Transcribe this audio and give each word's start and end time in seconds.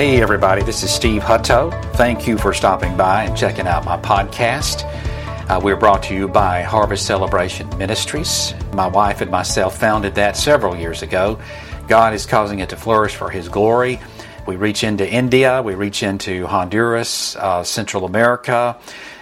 Hey, 0.00 0.22
everybody, 0.22 0.62
this 0.62 0.82
is 0.82 0.90
Steve 0.90 1.20
Hutto. 1.20 1.70
Thank 1.94 2.26
you 2.26 2.38
for 2.38 2.54
stopping 2.54 2.96
by 2.96 3.24
and 3.24 3.36
checking 3.36 3.66
out 3.66 3.84
my 3.84 3.98
podcast. 3.98 4.84
Uh, 5.50 5.60
we're 5.62 5.76
brought 5.76 6.04
to 6.04 6.14
you 6.14 6.26
by 6.26 6.62
Harvest 6.62 7.04
Celebration 7.04 7.68
Ministries. 7.76 8.54
My 8.72 8.86
wife 8.86 9.20
and 9.20 9.30
myself 9.30 9.76
founded 9.78 10.14
that 10.14 10.38
several 10.38 10.74
years 10.74 11.02
ago. 11.02 11.38
God 11.86 12.14
is 12.14 12.24
causing 12.24 12.60
it 12.60 12.70
to 12.70 12.78
flourish 12.78 13.14
for 13.14 13.28
His 13.28 13.50
glory. 13.50 14.00
We 14.46 14.56
reach 14.56 14.84
into 14.84 15.06
India, 15.06 15.60
we 15.60 15.74
reach 15.74 16.02
into 16.02 16.46
Honduras, 16.46 17.36
uh, 17.36 17.62
Central 17.62 18.06
America, 18.06 18.78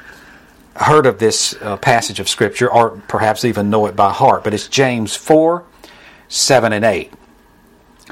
heard 0.75 1.05
of 1.05 1.19
this 1.19 1.55
uh, 1.61 1.77
passage 1.77 2.19
of 2.19 2.29
Scripture 2.29 2.71
or 2.71 3.01
perhaps 3.07 3.43
even 3.43 3.69
know 3.69 3.87
it 3.87 3.95
by 3.95 4.11
heart. 4.11 4.43
But 4.43 4.53
it's 4.53 4.67
James 4.67 5.15
4 5.15 5.63
7 6.29 6.73
and 6.73 6.85
8. 6.85 7.13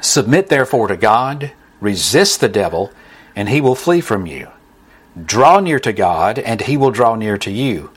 Submit 0.00 0.48
therefore 0.48 0.88
to 0.88 0.96
God, 0.96 1.52
resist 1.80 2.40
the 2.40 2.48
devil, 2.48 2.90
and 3.34 3.48
he 3.48 3.60
will 3.60 3.74
flee 3.74 4.00
from 4.00 4.26
you. 4.26 4.48
Draw 5.22 5.60
near 5.60 5.80
to 5.80 5.92
God, 5.92 6.38
and 6.38 6.60
he 6.62 6.76
will 6.76 6.90
draw 6.90 7.14
near 7.14 7.38
to 7.38 7.50
you. 7.50 7.90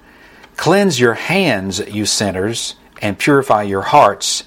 Cleanse 0.55 0.99
your 0.99 1.13
hands, 1.13 1.79
you 1.79 2.05
sinners, 2.05 2.75
and 3.01 3.17
purify 3.17 3.63
your 3.63 3.81
hearts, 3.81 4.43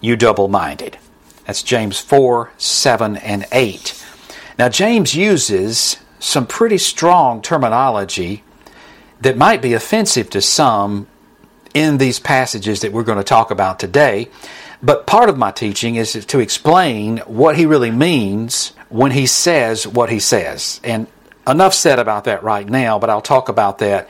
you 0.00 0.16
double 0.16 0.48
minded. 0.48 0.98
That's 1.46 1.62
James 1.62 1.98
4 1.98 2.50
7 2.56 3.16
and 3.18 3.46
8. 3.52 4.01
Now, 4.62 4.68
James 4.68 5.12
uses 5.12 5.96
some 6.20 6.46
pretty 6.46 6.78
strong 6.78 7.42
terminology 7.42 8.44
that 9.20 9.36
might 9.36 9.60
be 9.60 9.74
offensive 9.74 10.30
to 10.30 10.40
some 10.40 11.08
in 11.74 11.98
these 11.98 12.20
passages 12.20 12.82
that 12.82 12.92
we're 12.92 13.02
going 13.02 13.18
to 13.18 13.24
talk 13.24 13.50
about 13.50 13.80
today. 13.80 14.28
But 14.80 15.04
part 15.04 15.28
of 15.28 15.36
my 15.36 15.50
teaching 15.50 15.96
is 15.96 16.12
to 16.12 16.38
explain 16.38 17.18
what 17.26 17.56
he 17.56 17.66
really 17.66 17.90
means 17.90 18.68
when 18.88 19.10
he 19.10 19.26
says 19.26 19.84
what 19.84 20.10
he 20.10 20.20
says. 20.20 20.80
And 20.84 21.08
enough 21.44 21.74
said 21.74 21.98
about 21.98 22.22
that 22.26 22.44
right 22.44 22.68
now, 22.68 23.00
but 23.00 23.10
I'll 23.10 23.20
talk 23.20 23.48
about 23.48 23.78
that 23.78 24.08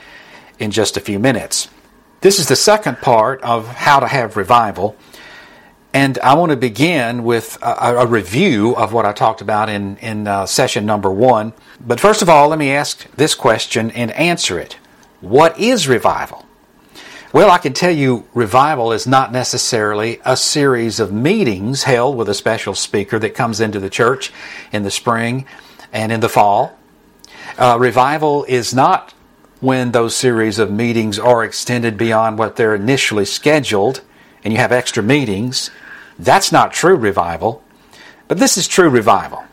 in 0.59 0.71
just 0.71 0.99
a 0.99 1.01
few 1.01 1.19
minutes. 1.19 1.69
This 2.21 2.39
is 2.39 2.49
the 2.49 2.57
second 2.57 2.99
part 2.99 3.41
of 3.41 3.69
how 3.69 4.01
to 4.01 4.07
have 4.07 4.37
revival. 4.37 4.99
And 5.95 6.19
I 6.21 6.35
want 6.35 6.51
to 6.51 6.57
begin 6.57 7.23
with 7.23 7.59
a, 7.61 7.97
a 7.99 8.07
review 8.07 8.75
of 8.77 8.93
what 8.93 9.05
I 9.05 9.13
talked 9.13 9.43
about 9.43 9.69
in, 9.69 9.99
in 9.99 10.27
uh, 10.27 10.47
session 10.47 10.87
number 10.87 11.11
one. 11.11 11.53
But 11.81 12.01
first 12.01 12.23
of 12.23 12.29
all, 12.31 12.49
let 12.49 12.59
me 12.59 12.71
ask 12.71 13.11
this 13.17 13.35
question 13.35 13.91
and 13.91 14.11
answer 14.13 14.59
it. 14.59 14.79
What 15.21 15.59
is 15.59 15.89
revival? 15.89 16.47
Well, 17.33 17.51
I 17.51 17.59
can 17.59 17.73
tell 17.73 17.91
you 17.91 18.27
revival 18.35 18.93
is 18.93 19.07
not 19.07 19.33
necessarily 19.33 20.21
a 20.25 20.37
series 20.37 21.01
of 21.01 21.13
meetings 21.13 21.85
held 21.85 22.17
with 22.17 22.29
a 22.29 22.35
special 22.35 22.75
speaker 22.75 23.19
that 23.19 23.35
comes 23.35 23.61
into 23.61 23.81
the 23.81 23.91
church 23.91 24.33
in 24.71 24.83
the 24.83 24.91
spring 24.91 25.47
and 25.93 26.11
in 26.11 26.21
the 26.21 26.29
fall. 26.29 26.79
Uh, 27.59 27.77
revival 27.79 28.45
is 28.45 28.75
not 28.75 29.13
when 29.61 29.93
those 29.93 30.17
series 30.17 30.59
of 30.59 30.71
meetings 30.71 31.19
are 31.19 31.45
extended 31.45 31.97
beyond 31.97 32.39
what 32.39 32.57
they're 32.57 32.75
initially 32.75 33.25
scheduled 33.25 34.03
and 34.45 34.53
you 34.53 34.59
have 34.59 34.73
extra 34.73 35.03
meetings. 35.03 35.71
That's 36.19 36.53
not 36.53 36.73
true 36.73 36.97
revival. 36.97 37.63
But 38.29 38.39
this 38.39 38.57
is 38.57 38.69
true 38.69 38.89
revival. 38.89 39.45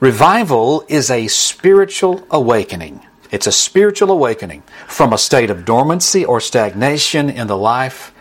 Revival 0.00 0.84
is 0.88 1.10
a 1.10 1.26
spiritual 1.28 2.26
awakening. 2.30 3.04
It's 3.30 3.46
a 3.46 3.52
spiritual 3.52 4.10
awakening 4.10 4.62
from 4.86 5.12
a 5.12 5.18
state 5.18 5.50
of 5.50 5.64
dormancy 5.64 6.24
or 6.24 6.40
stagnation 6.40 7.28
in 7.28 7.46
the 7.46 7.56
life 7.56 8.12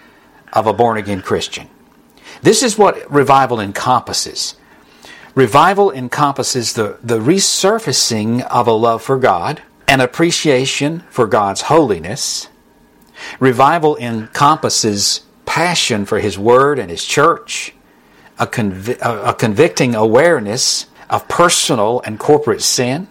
of 0.54 0.68
a 0.68 0.74
born 0.74 0.98
again 0.98 1.22
Christian. 1.22 1.70
This 2.42 2.64
is 2.64 2.78
what 2.78 3.10
revival 3.12 3.60
encompasses. 3.60 4.56
Revival 5.36 5.92
encompasses 5.92 6.74
the, 6.74 6.98
the 7.04 7.20
resurfacing 7.20 8.42
of 8.48 8.68
a 8.68 8.72
love 8.72 9.04
for 9.04 9.18
God, 9.18 9.62
an 9.88 10.02
appreciation 10.02 11.02
for 11.10 11.28
God's 11.28 11.62
holiness. 11.62 12.48
Revival 13.40 13.98
encompasses 13.98 15.22
passion 15.46 16.06
for 16.06 16.20
His 16.20 16.38
Word 16.40 16.80
and 16.80 16.90
His 16.90 17.06
church, 17.06 17.74
a, 18.40 18.48
a, 19.02 19.30
a 19.30 19.34
convicting 19.34 19.96
awareness 19.96 20.88
of 21.10 21.28
personal 21.28 22.02
and 22.02 22.20
corporate 22.20 22.62
sin. 22.62 23.08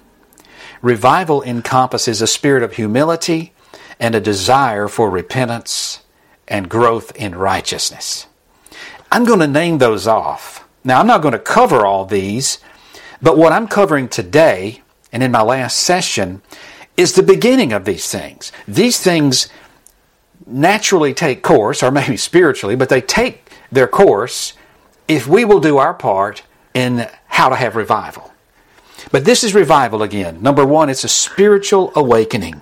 Revival 0.82 1.42
encompasses 1.42 2.20
a 2.22 2.26
spirit 2.26 2.62
of 2.62 2.74
humility 2.74 3.52
and 3.98 4.14
a 4.14 4.20
desire 4.20 4.88
for 4.88 5.10
repentance 5.10 6.00
and 6.46 6.68
growth 6.68 7.14
in 7.16 7.34
righteousness. 7.34 8.26
I'm 9.10 9.24
going 9.24 9.40
to 9.40 9.46
name 9.46 9.78
those 9.78 10.06
off. 10.06 10.66
Now, 10.84 11.00
I'm 11.00 11.06
not 11.06 11.22
going 11.22 11.32
to 11.32 11.38
cover 11.38 11.86
all 11.86 12.04
these, 12.04 12.58
but 13.20 13.36
what 13.36 13.52
I'm 13.52 13.66
covering 13.66 14.08
today 14.08 14.82
and 15.12 15.22
in 15.22 15.32
my 15.32 15.42
last 15.42 15.78
session 15.78 16.42
is 16.96 17.14
the 17.14 17.22
beginning 17.22 17.72
of 17.72 17.84
these 17.84 18.10
things. 18.10 18.52
These 18.68 19.00
things 19.00 19.48
naturally 20.46 21.14
take 21.14 21.42
course, 21.42 21.82
or 21.82 21.90
maybe 21.90 22.16
spiritually, 22.16 22.76
but 22.76 22.88
they 22.88 23.00
take 23.00 23.50
their 23.72 23.88
course 23.88 24.52
if 25.08 25.26
we 25.26 25.44
will 25.44 25.60
do 25.60 25.78
our 25.78 25.94
part 25.94 26.42
in 26.74 27.08
how 27.26 27.48
to 27.48 27.56
have 27.56 27.76
revival. 27.76 28.32
But 29.12 29.24
this 29.24 29.44
is 29.44 29.54
revival 29.54 30.02
again. 30.02 30.42
Number 30.42 30.64
one, 30.64 30.90
it's 30.90 31.04
a 31.04 31.08
spiritual 31.08 31.92
awakening. 31.94 32.60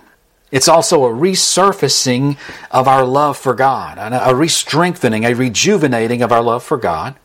It's 0.50 0.68
also 0.68 1.04
a 1.04 1.10
resurfacing 1.10 2.36
of 2.70 2.86
our 2.86 3.04
love 3.04 3.36
for 3.36 3.54
God, 3.54 3.98
a 3.98 4.34
re-strengthening, 4.34 5.24
a 5.24 5.34
rejuvenating 5.34 6.22
of 6.22 6.30
our 6.30 6.42
love 6.42 6.62
for 6.62 6.76
God, 6.76 7.16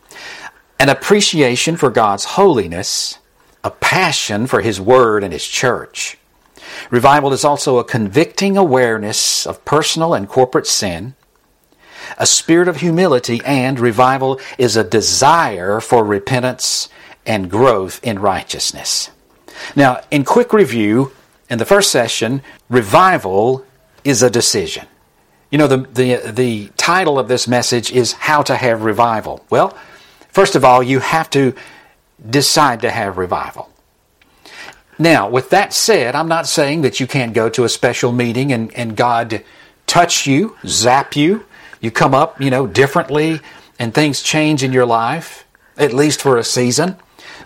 an 0.80 0.90
appreciation 0.90 1.76
for 1.76 1.90
God's 1.90 2.26
holiness, 2.26 3.20
a 3.64 3.70
passion 3.70 4.48
for 4.48 4.62
His 4.62 4.80
Word 4.80 5.24
and 5.24 5.34
His 5.34 5.46
church. 5.46 6.18
Revival 6.90 7.34
is 7.34 7.44
also 7.44 7.78
a 7.78 7.84
convicting 7.84 8.58
awareness 8.58 9.46
of 9.46 9.64
personal 9.66 10.14
and 10.14 10.28
corporate 10.28 10.68
sin, 10.68 11.14
a 12.18 12.26
spirit 12.26 12.68
of 12.68 12.78
humility, 12.78 13.42
and 13.46 13.80
revival 13.80 14.40
is 14.58 14.76
a 14.76 14.84
desire 14.84 15.80
for 15.80 16.04
repentance 16.04 16.90
and 17.26 17.50
growth 17.50 18.00
in 18.04 18.20
righteousness. 18.20 19.12
Now, 19.76 20.02
in 20.10 20.24
quick 20.24 20.54
review, 20.54 21.12
in 21.50 21.60
the 21.60 21.66
first 21.66 21.92
session, 21.92 22.42
revival 22.70 23.66
is 24.04 24.24
a 24.24 24.30
decision. 24.30 24.88
You 25.52 25.58
know, 25.58 25.68
the, 25.68 25.78
the, 25.78 26.32
the 26.32 26.68
title 26.78 27.18
of 27.18 27.28
this 27.28 27.48
message 27.48 27.92
is 27.92 28.14
How 28.14 28.44
to 28.44 28.56
Have 28.56 28.84
Revival. 28.84 29.44
Well, 29.50 29.76
first 30.30 30.56
of 30.56 30.64
all, 30.64 30.84
you 30.84 31.00
have 31.00 31.30
to 31.32 31.54
decide 32.30 32.82
to 32.82 32.92
have 32.92 33.18
revival. 33.18 33.70
Now, 34.98 35.30
with 35.30 35.50
that 35.52 35.74
said, 35.74 36.14
I'm 36.14 36.28
not 36.28 36.46
saying 36.46 36.82
that 36.82 37.00
you 37.00 37.08
can't 37.08 37.34
go 37.34 37.50
to 37.50 37.64
a 37.64 37.70
special 37.70 38.12
meeting 38.12 38.52
and, 38.52 38.74
and 38.76 38.96
God 38.96 39.44
touch 39.88 40.28
you, 40.28 40.58
zap 40.66 41.16
you, 41.16 41.46
you 41.80 41.92
come 41.92 42.14
up, 42.14 42.40
you 42.42 42.50
know, 42.50 42.68
differently, 42.68 43.40
and 43.78 43.94
things 43.94 44.22
change 44.22 44.64
in 44.64 44.74
your 44.74 44.86
life, 44.86 45.46
at 45.78 45.94
least 45.94 46.22
for 46.22 46.38
a 46.38 46.44
season. 46.44 46.98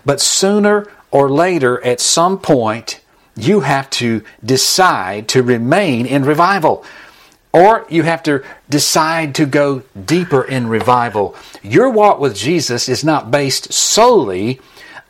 But 0.04 0.20
sooner 0.20 0.86
or 1.10 1.30
later, 1.30 1.84
at 1.84 2.00
some 2.00 2.38
point, 2.38 3.00
you 3.36 3.60
have 3.60 3.88
to 3.90 4.22
decide 4.44 5.28
to 5.28 5.42
remain 5.42 6.06
in 6.06 6.24
revival. 6.24 6.84
Or 7.52 7.86
you 7.88 8.02
have 8.02 8.22
to 8.24 8.42
decide 8.68 9.34
to 9.36 9.46
go 9.46 9.84
deeper 10.04 10.42
in 10.42 10.66
revival. 10.66 11.36
Your 11.62 11.88
walk 11.88 12.18
with 12.18 12.34
Jesus 12.34 12.88
is 12.88 13.04
not 13.04 13.30
based 13.30 13.72
solely 13.72 14.60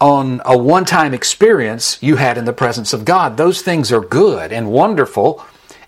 on 0.00 0.42
a 0.44 0.56
one 0.56 0.84
time 0.84 1.14
experience 1.14 1.96
you 2.02 2.16
had 2.16 2.36
in 2.36 2.44
the 2.44 2.52
presence 2.52 2.92
of 2.92 3.06
God. 3.06 3.38
Those 3.38 3.62
things 3.62 3.90
are 3.90 4.00
good 4.00 4.52
and 4.52 4.70
wonderful. 4.70 5.42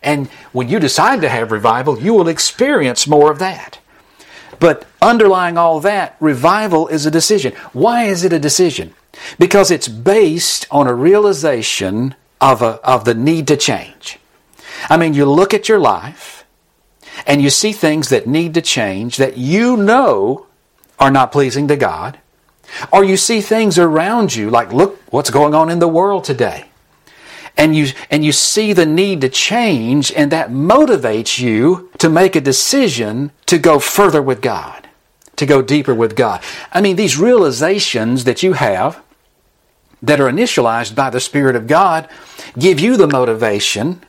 And 0.06 0.28
when 0.52 0.68
you 0.68 0.78
decide 0.78 1.20
to 1.20 1.28
have 1.28 1.50
revival, 1.50 1.98
you 1.98 2.14
will 2.14 2.28
experience 2.28 3.08
more 3.08 3.30
of 3.30 3.40
that. 3.40 3.80
But 4.60 4.86
underlying 5.02 5.58
all 5.58 5.80
that, 5.80 6.16
revival 6.20 6.86
is 6.86 7.04
a 7.04 7.10
decision. 7.10 7.52
Why 7.72 8.04
is 8.04 8.22
it 8.22 8.32
a 8.32 8.38
decision? 8.38 8.94
Because 9.38 9.70
it's 9.72 9.88
based 9.88 10.66
on 10.70 10.86
a 10.86 10.94
realization 10.94 12.14
of, 12.40 12.62
a, 12.62 12.80
of 12.84 13.04
the 13.04 13.14
need 13.14 13.48
to 13.48 13.56
change. 13.56 14.18
I 14.88 14.96
mean, 14.96 15.12
you 15.12 15.26
look 15.26 15.52
at 15.52 15.68
your 15.68 15.80
life 15.80 16.44
and 17.26 17.42
you 17.42 17.50
see 17.50 17.72
things 17.72 18.08
that 18.10 18.28
need 18.28 18.54
to 18.54 18.62
change 18.62 19.16
that 19.16 19.36
you 19.36 19.76
know 19.76 20.46
are 21.00 21.10
not 21.10 21.32
pleasing 21.32 21.66
to 21.68 21.76
God. 21.76 22.18
Or 22.92 23.02
you 23.02 23.16
see 23.16 23.40
things 23.40 23.76
around 23.76 24.36
you, 24.36 24.50
like, 24.50 24.72
look 24.72 25.00
what's 25.10 25.30
going 25.30 25.54
on 25.54 25.68
in 25.68 25.80
the 25.80 25.88
world 25.88 26.24
today. 26.24 26.66
And 27.56 27.74
you, 27.74 27.88
and 28.10 28.22
you 28.24 28.32
see 28.32 28.74
the 28.74 28.84
need 28.84 29.22
to 29.22 29.30
change, 29.30 30.12
and 30.12 30.30
that 30.30 30.50
motivates 30.50 31.38
you 31.38 31.90
to 31.98 32.10
make 32.10 32.36
a 32.36 32.40
decision 32.40 33.32
to 33.46 33.56
go 33.56 33.78
further 33.78 34.20
with 34.20 34.42
God, 34.42 34.88
to 35.36 35.46
go 35.46 35.62
deeper 35.62 35.94
with 35.94 36.16
God. 36.16 36.42
I 36.70 36.82
mean, 36.82 36.96
these 36.96 37.16
realizations 37.16 38.24
that 38.24 38.42
you 38.42 38.52
have 38.52 39.02
that 40.02 40.20
are 40.20 40.30
initialized 40.30 40.94
by 40.94 41.08
the 41.08 41.20
Spirit 41.20 41.56
of 41.56 41.66
God 41.66 42.08
give 42.58 42.78
you 42.78 42.96
the 42.96 43.06
motivation 43.06 44.04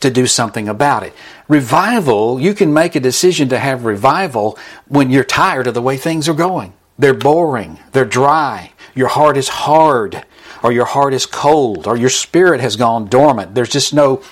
to 0.00 0.10
do 0.10 0.26
something 0.26 0.68
about 0.68 1.02
it. 1.02 1.12
Revival, 1.48 2.40
you 2.40 2.54
can 2.54 2.72
make 2.72 2.94
a 2.94 3.00
decision 3.00 3.48
to 3.48 3.58
have 3.58 3.84
revival 3.84 4.58
when 4.86 5.10
you're 5.10 5.24
tired 5.24 5.66
of 5.66 5.74
the 5.74 5.82
way 5.82 5.96
things 5.96 6.28
are 6.28 6.34
going. 6.34 6.72
They're 6.98 7.14
boring, 7.14 7.78
they're 7.92 8.04
dry, 8.04 8.72
your 8.94 9.08
heart 9.08 9.36
is 9.36 9.48
hard, 9.48 10.24
or 10.64 10.72
your 10.72 10.86
heart 10.86 11.12
is 11.12 11.26
cold, 11.26 11.86
or 11.86 11.94
your 11.96 12.08
spirit 12.08 12.60
has 12.62 12.74
gone 12.74 13.06
dormant. 13.06 13.54
There's 13.54 13.68
just 13.68 13.92
no 13.92 14.22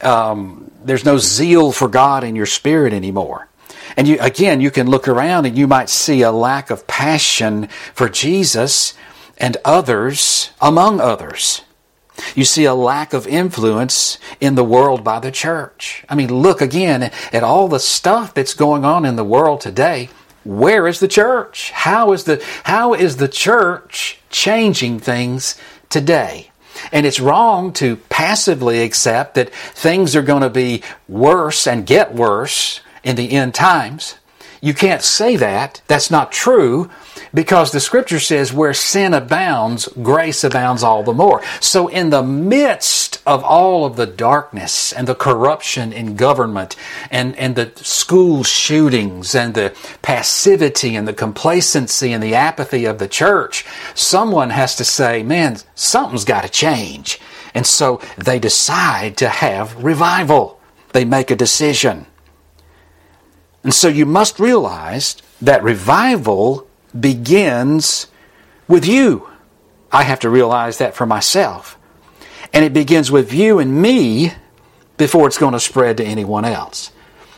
um, 0.00 0.70
there's 0.82 1.04
no 1.04 1.18
zeal 1.18 1.70
for 1.70 1.88
God 1.88 2.24
in 2.24 2.34
your 2.34 2.46
spirit 2.46 2.92
anymore. 2.92 3.48
And 3.96 4.08
you, 4.08 4.18
again, 4.20 4.60
you 4.60 4.70
can 4.70 4.88
look 4.88 5.06
around 5.06 5.46
and 5.46 5.56
you 5.56 5.66
might 5.66 5.88
see 5.88 6.22
a 6.22 6.32
lack 6.32 6.70
of 6.70 6.86
passion 6.86 7.68
for 7.94 8.08
Jesus 8.08 8.94
and 9.38 9.56
others 9.64 10.50
among 10.60 11.00
others. 11.00 11.62
You 12.34 12.44
see 12.44 12.64
a 12.64 12.74
lack 12.74 13.12
of 13.12 13.26
influence 13.26 14.18
in 14.40 14.54
the 14.54 14.64
world 14.64 15.04
by 15.04 15.20
the 15.20 15.30
church. 15.30 16.04
I 16.08 16.14
mean, 16.14 16.32
look 16.32 16.62
again 16.62 17.10
at 17.32 17.42
all 17.42 17.68
the 17.68 17.80
stuff 17.80 18.32
that's 18.32 18.54
going 18.54 18.84
on 18.84 19.04
in 19.04 19.16
the 19.16 19.24
world 19.24 19.60
today. 19.60 20.08
Where 20.46 20.86
is 20.86 21.00
the 21.00 21.08
church? 21.08 21.72
How 21.72 22.12
is 22.12 22.24
the, 22.24 22.42
how 22.62 22.94
is 22.94 23.16
the 23.16 23.26
church 23.26 24.20
changing 24.30 25.00
things 25.00 25.56
today? 25.90 26.50
And 26.92 27.04
it's 27.04 27.18
wrong 27.18 27.72
to 27.74 27.96
passively 28.08 28.82
accept 28.82 29.34
that 29.34 29.52
things 29.52 30.14
are 30.14 30.22
going 30.22 30.42
to 30.42 30.50
be 30.50 30.84
worse 31.08 31.66
and 31.66 31.84
get 31.84 32.14
worse 32.14 32.80
in 33.02 33.16
the 33.16 33.32
end 33.32 33.54
times. 33.54 34.16
You 34.60 34.74
can't 34.74 35.02
say 35.02 35.36
that. 35.36 35.82
That's 35.86 36.10
not 36.10 36.32
true 36.32 36.90
because 37.34 37.72
the 37.72 37.80
scripture 37.80 38.20
says 38.20 38.52
where 38.52 38.72
sin 38.72 39.12
abounds, 39.12 39.88
grace 40.02 40.42
abounds 40.42 40.82
all 40.82 41.02
the 41.02 41.12
more. 41.12 41.42
So 41.60 41.88
in 41.88 42.10
the 42.10 42.22
midst 42.22 43.20
of 43.26 43.44
all 43.44 43.84
of 43.84 43.96
the 43.96 44.06
darkness 44.06 44.92
and 44.92 45.06
the 45.06 45.14
corruption 45.14 45.92
in 45.92 46.16
government 46.16 46.76
and, 47.10 47.36
and 47.36 47.56
the 47.56 47.72
school 47.76 48.44
shootings 48.44 49.34
and 49.34 49.54
the 49.54 49.76
passivity 50.02 50.96
and 50.96 51.06
the 51.06 51.12
complacency 51.12 52.12
and 52.12 52.22
the 52.22 52.34
apathy 52.34 52.84
of 52.84 52.98
the 52.98 53.08
church, 53.08 53.66
someone 53.94 54.50
has 54.50 54.76
to 54.76 54.84
say, 54.84 55.22
man, 55.22 55.56
something's 55.74 56.24
got 56.24 56.42
to 56.44 56.48
change. 56.48 57.20
And 57.54 57.66
so 57.66 58.00
they 58.16 58.38
decide 58.38 59.16
to 59.18 59.28
have 59.28 59.82
revival. 59.82 60.60
They 60.92 61.04
make 61.04 61.30
a 61.30 61.36
decision. 61.36 62.06
And 63.66 63.74
so 63.74 63.88
you 63.88 64.06
must 64.06 64.38
realize 64.38 65.16
that 65.42 65.64
revival 65.64 66.68
begins 66.98 68.06
with 68.68 68.86
you. 68.86 69.28
I 69.90 70.04
have 70.04 70.20
to 70.20 70.30
realize 70.30 70.78
that 70.78 70.94
for 70.94 71.04
myself. 71.04 71.76
And 72.52 72.64
it 72.64 72.72
begins 72.72 73.10
with 73.10 73.32
you 73.32 73.58
and 73.58 73.82
me 73.82 74.34
before 74.98 75.26
it's 75.26 75.36
going 75.36 75.54
to 75.54 75.58
spread 75.58 75.96
to 75.96 76.04
anyone 76.04 76.44
else. 76.44 76.92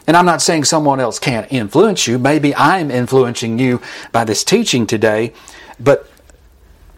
And 0.07 0.19
I'm 0.19 0.27
not 0.27 0.43
saying 0.43 0.65
someone 0.65 1.01
else 1.01 1.19
can't 1.19 1.51
influence 1.51 2.07
you. 2.07 2.19
Maybe 2.19 2.55
I'm 2.55 2.91
influencing 2.91 3.59
you 3.59 3.81
by 4.13 4.25
this 4.25 4.45
teaching 4.45 4.87
today. 4.87 5.33
But 5.81 6.11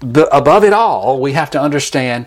above 0.03 0.65
it 0.65 0.73
all, 0.73 1.21
we 1.21 1.35
have 1.35 1.53
to 1.53 1.61
understand 1.61 2.27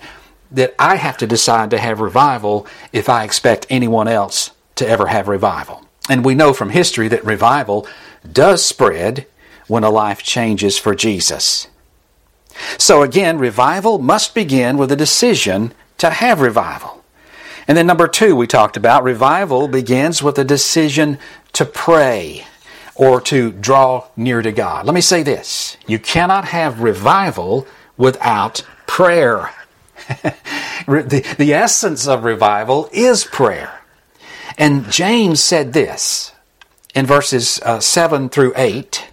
that 0.52 0.74
I 0.80 0.96
have 0.96 1.18
to 1.18 1.28
decide 1.28 1.72
to 1.72 1.80
have 1.80 2.00
revival 2.00 2.66
if 2.94 3.10
I 3.10 3.26
expect 3.26 3.68
anyone 3.70 4.08
else 4.08 4.52
to 4.76 4.88
ever 4.88 5.08
have 5.08 5.28
revival. 5.28 5.84
And 6.10 6.26
we 6.26 6.36
know 6.36 6.54
from 6.54 6.70
history 6.70 7.08
that 7.08 7.24
revival 7.24 7.88
does 8.30 8.66
spread 8.66 9.26
when 9.68 9.84
a 9.84 9.90
life 9.90 10.22
changes 10.24 10.78
for 10.78 10.94
Jesus. 10.94 11.68
So 12.78 13.02
again, 13.02 13.38
revival 13.38 14.00
must 14.00 14.36
begin 14.36 14.78
with 14.78 14.92
a 14.92 14.96
decision 14.96 15.74
to 15.98 16.10
have 16.10 16.42
revival. 16.42 17.04
And 17.68 17.78
then 17.78 17.88
number 17.88 18.08
two, 18.08 18.36
we 18.36 18.48
talked 18.48 18.76
about 18.76 19.04
revival 19.04 19.68
begins 19.68 20.22
with 20.22 20.38
a 20.38 20.44
decision 20.44 21.18
to 21.54 21.66
pray 21.66 22.46
or 22.96 23.22
to 23.22 23.52
draw 23.52 24.08
near 24.16 24.42
to 24.42 24.52
God. 24.52 24.86
Let 24.86 24.94
me 24.94 25.02
say 25.02 25.24
this 25.24 25.78
you 25.88 26.00
cannot 26.00 26.46
have 26.46 26.82
revival 26.82 27.66
without 27.98 28.66
prayer. 28.86 29.52
the, 30.88 31.36
the 31.38 31.54
essence 31.54 32.08
of 32.08 32.26
revival 32.26 32.90
is 32.92 33.24
prayer. 33.24 33.83
And 34.58 34.90
James 34.92 35.42
said 35.42 35.74
this 35.74 36.32
in 36.94 37.06
verses 37.06 37.60
uh, 37.64 37.80
7 37.80 38.30
through 38.30 38.54
8 38.56 39.10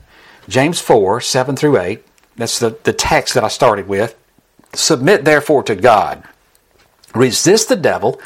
James 0.50 0.80
4, 0.80 1.20
7 1.20 1.56
through 1.56 1.78
8. 1.78 2.04
That's 2.36 2.58
the, 2.58 2.76
the 2.82 2.92
text 2.92 3.34
that 3.34 3.44
I 3.44 3.48
started 3.48 3.86
with. 3.86 4.16
Submit 4.74 5.24
therefore 5.24 5.62
to 5.64 5.76
God. 5.76 6.24
Resist 7.14 7.68
the 7.68 7.76
devil, 7.76 8.20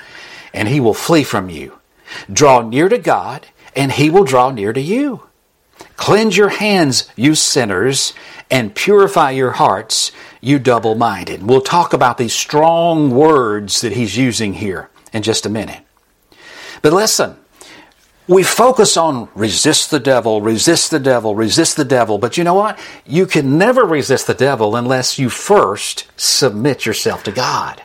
and 0.52 0.66
he 0.66 0.81
will 0.81 0.94
flee 0.94 1.22
from 1.22 1.50
you. 1.50 1.78
Draw 2.32 2.62
near 2.62 2.88
to 2.88 2.99
God, 2.99 3.46
and 3.76 3.93
he 3.93 4.08
will 4.08 4.25
draw 4.25 4.50
near 4.50 4.72
to 4.72 4.81
you. 4.81 5.22
Cleanse 5.96 6.37
your 6.37 6.49
hands, 6.49 7.10
you 7.14 7.34
sinners, 7.34 8.14
and 8.50 8.75
purify 8.75 9.31
your 9.31 9.52
hearts, 9.52 10.10
you 10.40 10.58
double 10.58 10.94
minded. 10.94 11.43
We'll 11.43 11.60
talk 11.60 11.93
about 11.93 12.17
these 12.17 12.34
strong 12.34 13.10
words 13.10 13.82
that 13.82 13.93
he's 13.93 14.17
using 14.17 14.55
here 14.55 14.88
in 15.12 15.22
just 15.22 15.46
a 15.46 15.50
minute. 15.50 15.83
But 16.84 16.92
listen, 16.92 17.36
we 18.28 18.42
focus 18.42 18.98
on 18.98 19.31
resist 19.34 19.90
the 19.90 19.98
devil, 19.98 20.42
resist 20.42 20.90
the 20.90 20.98
devil, 20.98 21.34
resist 21.34 21.78
the 21.78 21.84
devil. 21.86 22.19
But 22.19 22.36
you 22.36 22.44
know 22.44 22.52
what? 22.52 22.78
You 23.06 23.25
can 23.25 23.56
never 23.56 23.86
resist 23.86 24.26
the 24.26 24.34
devil 24.34 24.76
unless 24.76 25.19
you 25.19 25.31
first 25.31 26.06
submit 26.19 26.84
yourself 26.84 27.22
to 27.22 27.32
God. 27.32 27.82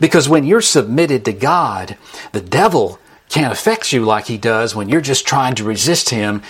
Because 0.00 0.30
when 0.30 0.44
you're 0.44 0.62
submitted 0.62 1.26
to 1.26 1.34
God, 1.34 1.98
the 2.32 2.40
devil 2.40 2.98
can't 3.28 3.52
affect 3.52 3.92
you 3.92 4.02
like 4.02 4.28
he 4.28 4.38
does 4.38 4.74
when 4.74 4.88
you're 4.88 5.02
just 5.02 5.26
trying 5.26 5.54
to 5.56 5.64
resist 5.64 6.08
him 6.08 6.40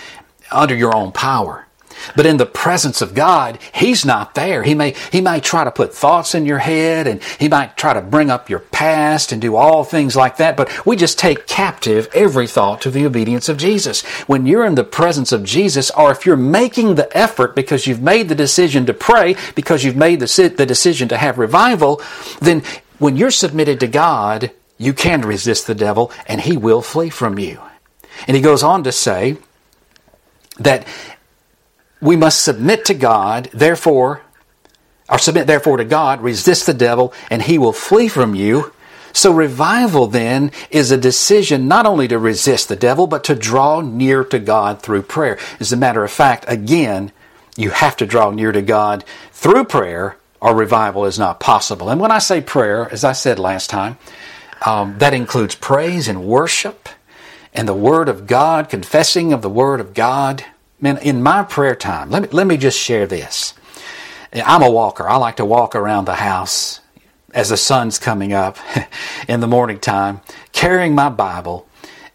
under 0.53 0.77
your 0.77 0.95
own 0.95 1.11
power. 1.11 1.67
But 2.17 2.27
in 2.27 2.37
the 2.37 2.47
presence 2.47 3.01
of 3.01 3.15
God, 3.15 3.59
He's 3.75 4.05
not 4.05 4.35
there. 4.35 4.63
He 4.63 4.75
may, 4.75 4.95
he 5.11 5.21
might 5.21 5.45
try 5.45 5.65
to 5.65 5.71
put 5.71 5.95
thoughts 5.95 6.35
in 6.35 6.47
your 6.47 6.59
head 6.59 7.07
and 7.07 7.23
He 7.23 7.49
might 7.49 7.77
try 7.77 7.93
to 7.95 8.01
bring 8.01 8.31
up 8.31 8.49
your 8.49 8.59
past 8.61 9.33
and 9.33 9.41
do 9.41 9.57
all 9.57 9.85
things 9.85 10.17
like 10.17 10.37
that. 10.39 10.57
But 10.57 10.87
we 10.87 10.97
just 10.97 11.19
take 11.19 11.47
captive 11.47 12.09
every 12.15 12.47
thought 12.47 12.81
to 12.83 12.91
the 12.91 13.07
obedience 13.07 13.49
of 13.49 13.57
Jesus. 13.57 14.03
When 14.27 14.47
you're 14.47 14.67
in 14.67 14.75
the 14.75 14.85
presence 14.85 15.33
of 15.33 15.45
Jesus, 15.45 15.91
or 15.91 16.11
if 16.11 16.27
you're 16.27 16.37
making 16.37 16.95
the 16.95 17.15
effort 17.17 17.55
because 17.55 17.87
you've 17.87 18.03
made 18.03 18.29
the 18.29 18.35
decision 18.35 18.87
to 18.87 18.95
pray, 18.95 19.37
because 19.55 19.85
you've 19.85 19.97
made 19.97 20.21
the, 20.21 20.55
the 20.57 20.67
decision 20.67 21.09
to 21.09 21.17
have 21.17 21.39
revival, 21.39 22.01
then 22.41 22.63
when 22.99 23.17
you're 23.17 23.31
submitted 23.31 23.81
to 23.81 23.87
God, 23.87 24.51
you 24.79 24.93
can 24.93 25.23
resist 25.23 25.67
the 25.67 25.75
devil 25.75 26.11
and 26.27 26.41
he 26.41 26.57
will 26.57 26.83
flee 26.83 27.11
from 27.11 27.39
you. 27.39 27.61
And 28.27 28.37
he 28.37 28.43
goes 28.43 28.63
on 28.63 28.85
to 28.85 28.93
say 28.93 29.37
that 30.59 30.87
we 32.03 32.17
must 32.17 32.43
submit 32.43 32.85
to 32.87 32.95
God, 32.95 33.49
therefore, 33.55 34.21
or 35.09 35.19
submit 35.19 35.47
therefore 35.47 35.79
to 35.79 35.85
God, 35.85 36.21
resist 36.21 36.67
the 36.67 36.75
devil, 36.75 37.15
and 37.31 37.43
he 37.43 37.59
will 37.59 37.73
flee 37.73 38.09
from 38.09 38.35
you. 38.35 38.73
So 39.13 39.33
revival 39.33 40.07
then 40.07 40.51
is 40.71 40.91
a 40.91 40.97
decision 40.97 41.69
not 41.69 41.87
only 41.87 42.09
to 42.09 42.19
resist 42.19 42.69
the 42.69 42.77
devil, 42.77 43.07
but 43.07 43.25
to 43.25 43.35
draw 43.35 43.81
near 43.81 44.25
to 44.25 44.39
God 44.39 44.83
through 44.83 45.03
prayer. 45.03 45.39
As 45.61 45.73
a 45.73 45.77
matter 45.77 46.03
of 46.03 46.11
fact, 46.11 46.45
again, 46.49 47.13
you 47.57 47.71
have 47.71 47.97
to 47.99 48.07
draw 48.07 48.31
near 48.31 48.53
to 48.53 48.63
God 48.63 49.05
through 49.31 49.65
prayer, 49.65 50.17
or 50.41 50.57
revival 50.57 51.05
is 51.05 51.19
not 51.19 51.41
possible. 51.41 51.89
And 51.89 52.01
when 52.01 52.11
I 52.11 52.19
say 52.19 52.41
prayer, 52.41 52.89
as 52.91 53.05
I 53.05 53.13
said 53.13 53.39
last 53.39 53.71
time, 53.71 53.99
um, 54.67 54.99
that 54.99 55.15
includes 55.15 55.55
praise 55.55 56.09
and 56.09 56.25
worship 56.25 56.89
and 57.55 57.69
the 57.69 57.75
Word 57.75 58.09
of 58.09 58.27
God, 58.27 58.69
confessing 58.69 59.33
of 59.33 59.43
the 59.43 59.51
Word 59.51 59.79
of 59.81 59.95
God. 59.95 60.45
Man, 60.83 60.99
in 60.99 61.23
my 61.23 61.45
prayer 61.45 61.77
time, 61.77 62.11
let 62.11 62.23
me, 62.23 62.29
let 62.33 62.47
me 62.47 62.57
just 62.57 62.77
share 62.77 63.07
this. 63.07 63.55
I'm 64.35 64.63
a 64.63 64.71
walker. 64.71 65.09
I 65.09 65.17
like 65.17 65.37
to 65.37 65.45
walk 65.45 65.77
around 65.77 66.07
the 66.07 66.17
house 66.17 66.81
as 67.33 67.51
the 67.51 67.57
sun's 67.57 68.01
coming 68.01 68.33
up 68.33 68.59
in 69.29 69.39
the 69.39 69.47
morning 69.47 69.79
time, 69.79 70.23
carrying 70.51 70.95
my 70.95 71.09
Bible. 71.09 71.69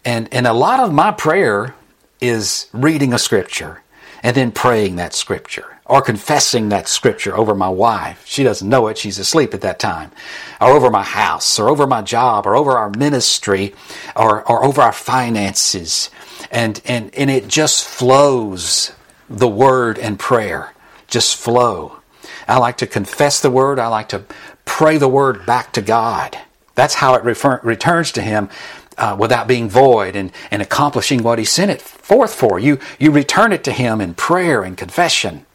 And, 0.04 0.28
and 0.32 0.46
a 0.46 0.52
lot 0.52 0.80
of 0.80 0.92
my 0.92 1.12
prayer 1.12 1.74
is 2.20 2.68
reading 2.74 3.14
a 3.14 3.18
scripture 3.18 3.82
and 4.22 4.36
then 4.36 4.52
praying 4.52 4.96
that 4.96 5.14
scripture 5.14 5.77
or 5.88 6.02
confessing 6.02 6.68
that 6.68 6.86
scripture 6.86 7.36
over 7.36 7.54
my 7.54 7.68
wife. 7.68 8.22
She 8.26 8.44
doesn't 8.44 8.68
know 8.68 8.86
it, 8.88 8.98
she's 8.98 9.18
asleep 9.18 9.54
at 9.54 9.62
that 9.62 9.78
time. 9.78 10.12
Or 10.60 10.68
over 10.68 10.90
my 10.90 11.02
house, 11.02 11.58
or 11.58 11.68
over 11.68 11.86
my 11.86 12.02
job, 12.02 12.46
or 12.46 12.54
over 12.54 12.76
our 12.76 12.90
ministry, 12.90 13.74
or, 14.14 14.48
or 14.48 14.64
over 14.64 14.82
our 14.82 14.92
finances 14.92 16.10
and, 16.50 16.80
and, 16.84 17.14
and 17.14 17.30
it 17.30 17.48
just 17.48 17.86
flows 17.86 18.92
the 19.28 19.48
word 19.48 19.98
and 19.98 20.18
prayer 20.18 20.72
just 21.08 21.36
flow. 21.36 21.98
I 22.46 22.58
like 22.58 22.76
to 22.78 22.86
confess 22.86 23.40
the 23.40 23.50
Word. 23.50 23.78
I 23.78 23.88
like 23.88 24.10
to 24.10 24.24
pray 24.64 24.98
the 24.98 25.08
Word 25.08 25.44
back 25.46 25.72
to 25.72 25.82
God. 25.82 26.38
That's 26.74 26.94
how 26.94 27.14
it 27.14 27.24
refer- 27.24 27.60
returns 27.64 28.12
to 28.12 28.22
Him 28.22 28.48
uh, 28.96 29.16
without 29.18 29.48
being 29.48 29.68
void 29.68 30.14
and, 30.14 30.30
and 30.50 30.62
accomplishing 30.62 31.22
what 31.22 31.38
He 31.38 31.44
sent 31.44 31.70
it 31.70 31.82
forth 31.82 32.34
for. 32.34 32.58
You, 32.58 32.78
you 32.98 33.10
return 33.10 33.52
it 33.52 33.64
to 33.64 33.72
Him 33.72 34.00
in 34.00 34.14
prayer 34.14 34.62
and 34.62 34.76
confession. 34.76 35.46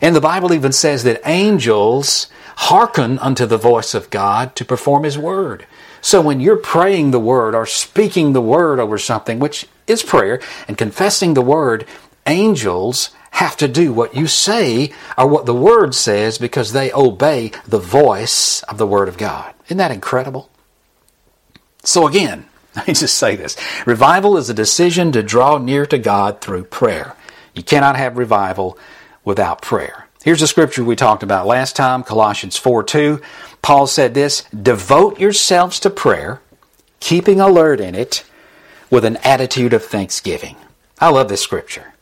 And 0.00 0.14
the 0.14 0.20
Bible 0.20 0.52
even 0.52 0.72
says 0.72 1.04
that 1.04 1.20
angels 1.24 2.28
hearken 2.56 3.18
unto 3.20 3.46
the 3.46 3.56
voice 3.56 3.94
of 3.94 4.10
God 4.10 4.56
to 4.56 4.64
perform 4.64 5.04
His 5.04 5.18
word. 5.18 5.66
So 6.00 6.20
when 6.20 6.40
you're 6.40 6.56
praying 6.56 7.10
the 7.10 7.20
word 7.20 7.54
or 7.54 7.66
speaking 7.66 8.32
the 8.32 8.40
word 8.40 8.78
over 8.78 8.98
something, 8.98 9.38
which 9.38 9.66
is 9.86 10.02
prayer, 10.02 10.40
and 10.66 10.78
confessing 10.78 11.34
the 11.34 11.42
word, 11.42 11.86
angels 12.26 13.10
have 13.32 13.56
to 13.56 13.68
do 13.68 13.92
what 13.92 14.14
you 14.14 14.26
say 14.26 14.92
or 15.16 15.26
what 15.26 15.46
the 15.46 15.54
word 15.54 15.94
says 15.94 16.38
because 16.38 16.72
they 16.72 16.92
obey 16.92 17.52
the 17.66 17.78
voice 17.78 18.62
of 18.64 18.78
the 18.78 18.86
word 18.86 19.08
of 19.08 19.16
God. 19.16 19.54
Isn't 19.66 19.78
that 19.78 19.90
incredible? 19.90 20.50
So 21.84 22.06
again, 22.06 22.46
let 22.76 22.88
me 22.88 22.94
just 22.94 23.16
say 23.16 23.36
this. 23.36 23.56
Revival 23.86 24.36
is 24.36 24.50
a 24.50 24.54
decision 24.54 25.12
to 25.12 25.22
draw 25.22 25.58
near 25.58 25.86
to 25.86 25.98
God 25.98 26.40
through 26.40 26.64
prayer. 26.64 27.14
You 27.54 27.62
cannot 27.62 27.96
have 27.96 28.18
revival 28.18 28.78
without 29.28 29.60
prayer. 29.60 30.06
Here's 30.24 30.40
the 30.40 30.46
scripture 30.46 30.82
we 30.82 30.96
talked 30.96 31.22
about 31.22 31.46
last 31.46 31.76
time, 31.76 32.02
Colossians 32.02 32.56
4 32.56 32.82
2. 32.82 33.20
Paul 33.60 33.86
said 33.86 34.14
this 34.14 34.42
Devote 34.50 35.20
yourselves 35.20 35.78
to 35.80 35.90
prayer, 35.90 36.40
keeping 36.98 37.38
alert 37.38 37.78
in 37.78 37.94
it 37.94 38.24
with 38.90 39.04
an 39.04 39.18
attitude 39.18 39.74
of 39.74 39.84
thanksgiving. 39.84 40.56
I 40.98 41.10
love 41.10 41.28
this 41.28 41.42
scripture. 41.42 41.92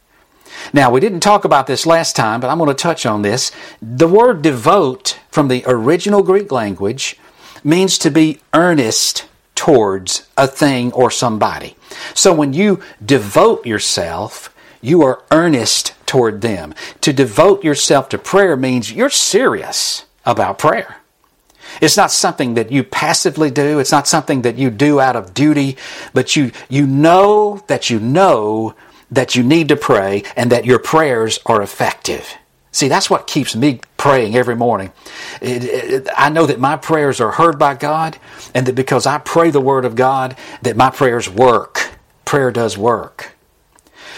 Now, 0.73 0.91
we 0.91 1.01
didn't 1.01 1.21
talk 1.21 1.45
about 1.45 1.67
this 1.67 1.85
last 1.85 2.15
time, 2.15 2.41
but 2.41 2.49
I'm 2.49 2.59
going 2.59 2.69
to 2.69 2.75
touch 2.75 3.05
on 3.05 3.23
this. 3.23 3.51
The 3.83 4.09
word 4.09 4.41
devote 4.41 5.19
from 5.29 5.49
the 5.49 5.65
original 5.67 6.23
Greek 6.23 6.53
language 6.53 7.19
means 7.65 7.99
to 7.99 8.11
be 8.11 8.39
earnest 8.55 9.27
towards 9.57 10.29
a 10.37 10.47
thing 10.47 10.93
or 10.93 11.11
somebody. 11.11 11.77
So 12.15 12.33
when 12.33 12.53
you 12.53 12.81
devote 13.05 13.67
yourself, 13.67 14.55
you 14.81 15.03
are 15.03 15.25
earnest 15.33 15.96
toward 16.07 16.41
them. 16.41 16.75
To 17.03 17.13
devote 17.13 17.65
yourself 17.65 18.09
to 18.11 18.19
prayer 18.19 18.57
means 18.57 18.93
you're 18.93 19.11
serious 19.11 20.07
about 20.25 20.59
prayer. 20.59 20.97
It's 21.81 21.97
not 21.97 22.11
something 22.11 22.55
that 22.55 22.71
you 22.73 22.85
passively 22.85 23.51
do. 23.51 23.79
It's 23.79 23.93
not 23.93 24.09
something 24.09 24.43
that 24.43 24.57
you 24.57 24.71
do 24.71 25.01
out 25.01 25.17
of 25.17 25.35
duty, 25.35 25.77
but 26.15 26.37
you, 26.37 26.53
you 26.69 26.87
know 26.87 27.63
that 27.67 27.91
you 27.91 28.01
know 28.01 28.75
that 29.11 29.35
you 29.35 29.43
need 29.43 29.69
to 29.69 29.77
pray 29.77 30.23
and 30.37 30.51
that 30.53 30.65
your 30.65 30.79
prayers 30.79 31.39
are 31.47 31.63
effective. 31.63 32.35
See, 32.73 32.89
that's 32.89 33.09
what 33.09 33.27
keeps 33.27 33.57
me 33.57 33.81
praying 33.97 34.37
every 34.37 34.57
morning. 34.57 34.93
It, 35.41 35.65
it, 35.65 36.09
I 36.17 36.29
know 36.29 36.47
that 36.47 36.61
my 36.61 36.77
prayers 36.77 37.21
are 37.21 37.33
heard 37.33 37.59
by 37.59 37.75
God, 37.75 38.19
and 38.55 38.67
that 38.67 38.75
because 38.75 39.07
I 39.07 39.17
pray 39.17 39.51
the 39.51 39.63
Word 39.63 39.87
of 39.87 39.95
God, 39.95 40.37
that 40.61 40.77
my 40.77 40.91
prayers 40.91 41.29
work. 41.29 41.91
Prayer 42.27 42.51
does 42.51 42.77
work. 42.77 43.36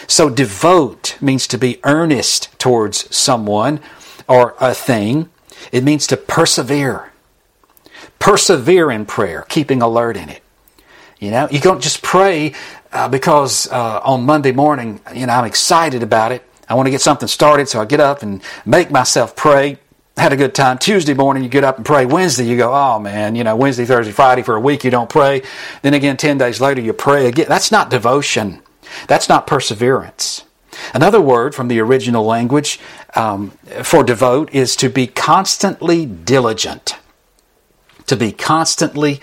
So, 0.09 0.31
devote 0.31 1.17
means 1.21 1.47
to 1.49 1.59
be 1.59 1.81
earnest 1.85 2.59
towards 2.59 3.15
someone 3.15 3.79
or 4.27 4.57
a 4.59 4.75
thing. 4.75 5.29
It 5.71 5.85
means 5.85 6.07
to 6.07 6.17
persevere. 6.17 7.13
Persevere 8.19 8.91
in 8.91 9.05
prayer, 9.05 9.43
keeping 9.49 9.83
alert 9.83 10.17
in 10.17 10.31
it. 10.31 10.43
You 11.19 11.31
know, 11.31 11.49
you 11.51 11.61
don't 11.61 11.83
just 11.83 12.03
pray 12.03 12.55
uh, 12.91 13.09
because 13.09 13.71
uh, 13.71 14.01
on 14.03 14.25
Monday 14.25 14.53
morning, 14.53 15.01
you 15.15 15.27
know, 15.27 15.35
I'm 15.35 15.45
excited 15.45 16.03
about 16.03 16.33
it. 16.33 16.43
I 16.69 16.75
want 16.75 16.87
to 16.87 16.91
get 16.91 17.03
something 17.03 17.29
started, 17.29 17.69
so 17.69 17.81
I 17.81 17.85
get 17.85 18.01
up 18.01 18.23
and 18.23 18.43
make 18.65 18.91
myself 18.91 19.37
pray. 19.37 19.79
Had 20.17 20.33
a 20.33 20.37
good 20.37 20.55
time. 20.55 20.79
Tuesday 20.79 21.15
morning, 21.15 21.43
you 21.43 21.49
get 21.49 21.65
up 21.65 21.77
and 21.77 21.85
pray. 21.85 22.07
Wednesday, 22.07 22.45
you 22.45 22.57
go, 22.57 22.73
oh 22.73 22.99
man, 22.99 23.35
you 23.35 23.45
know, 23.45 23.57
Wednesday, 23.57 23.85
Thursday, 23.85 24.13
Friday 24.13 24.43
for 24.43 24.57
a 24.57 24.61
week, 24.61 24.85
you 24.85 24.91
don't 24.91 25.11
pray. 25.11 25.43
Then 25.83 25.93
again, 25.93 26.17
10 26.17 26.39
days 26.39 26.61
later, 26.61 26.81
you 26.81 26.93
pray 26.93 27.27
again. 27.27 27.47
That's 27.49 27.71
not 27.71 27.91
devotion. 27.91 28.63
That's 29.07 29.29
not 29.29 29.47
perseverance. 29.47 30.45
Another 30.95 31.21
word 31.21 31.55
from 31.55 31.69
the 31.69 31.81
original 31.81 32.25
language 32.25 32.79
um, 33.15 33.51
for 33.83 34.05
devote 34.05 34.53
is 34.53 34.77
to 34.77 34.89
be 34.89 35.07
constantly 35.07 36.07
diligent. 36.07 36.97
To 38.07 38.17
be 38.17 38.33
constantly 38.33 39.21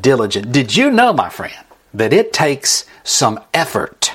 diligent. 0.00 0.52
Did 0.52 0.76
you 0.76 0.90
know, 0.90 1.12
my 1.12 1.28
friend, 1.28 1.54
that 1.92 2.12
it 2.12 2.32
takes 2.32 2.84
some 3.02 3.38
effort 3.52 4.12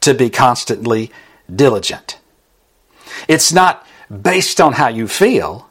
to 0.00 0.14
be 0.14 0.30
constantly 0.30 1.10
diligent? 1.54 2.18
It's 3.28 3.52
not 3.52 3.86
based 4.10 4.60
on 4.60 4.74
how 4.74 4.88
you 4.88 5.08
feel, 5.08 5.68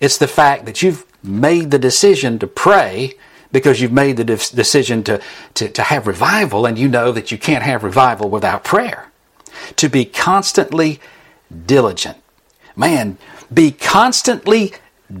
it's 0.00 0.18
the 0.18 0.28
fact 0.28 0.64
that 0.66 0.82
you've 0.82 1.06
made 1.22 1.70
the 1.70 1.78
decision 1.78 2.38
to 2.38 2.46
pray 2.46 3.14
because 3.52 3.80
you've 3.80 3.92
made 3.92 4.16
the 4.16 4.24
de- 4.24 4.36
decision 4.36 5.02
to, 5.04 5.20
to, 5.54 5.68
to 5.68 5.82
have 5.82 6.06
revival 6.06 6.66
and 6.66 6.78
you 6.78 6.88
know 6.88 7.12
that 7.12 7.30
you 7.30 7.38
can't 7.38 7.62
have 7.62 7.84
revival 7.84 8.28
without 8.28 8.64
prayer. 8.64 9.10
To 9.76 9.88
be 9.88 10.04
constantly 10.04 11.00
diligent. 11.66 12.18
Man, 12.74 13.18
be 13.52 13.70
constantly 13.70 14.72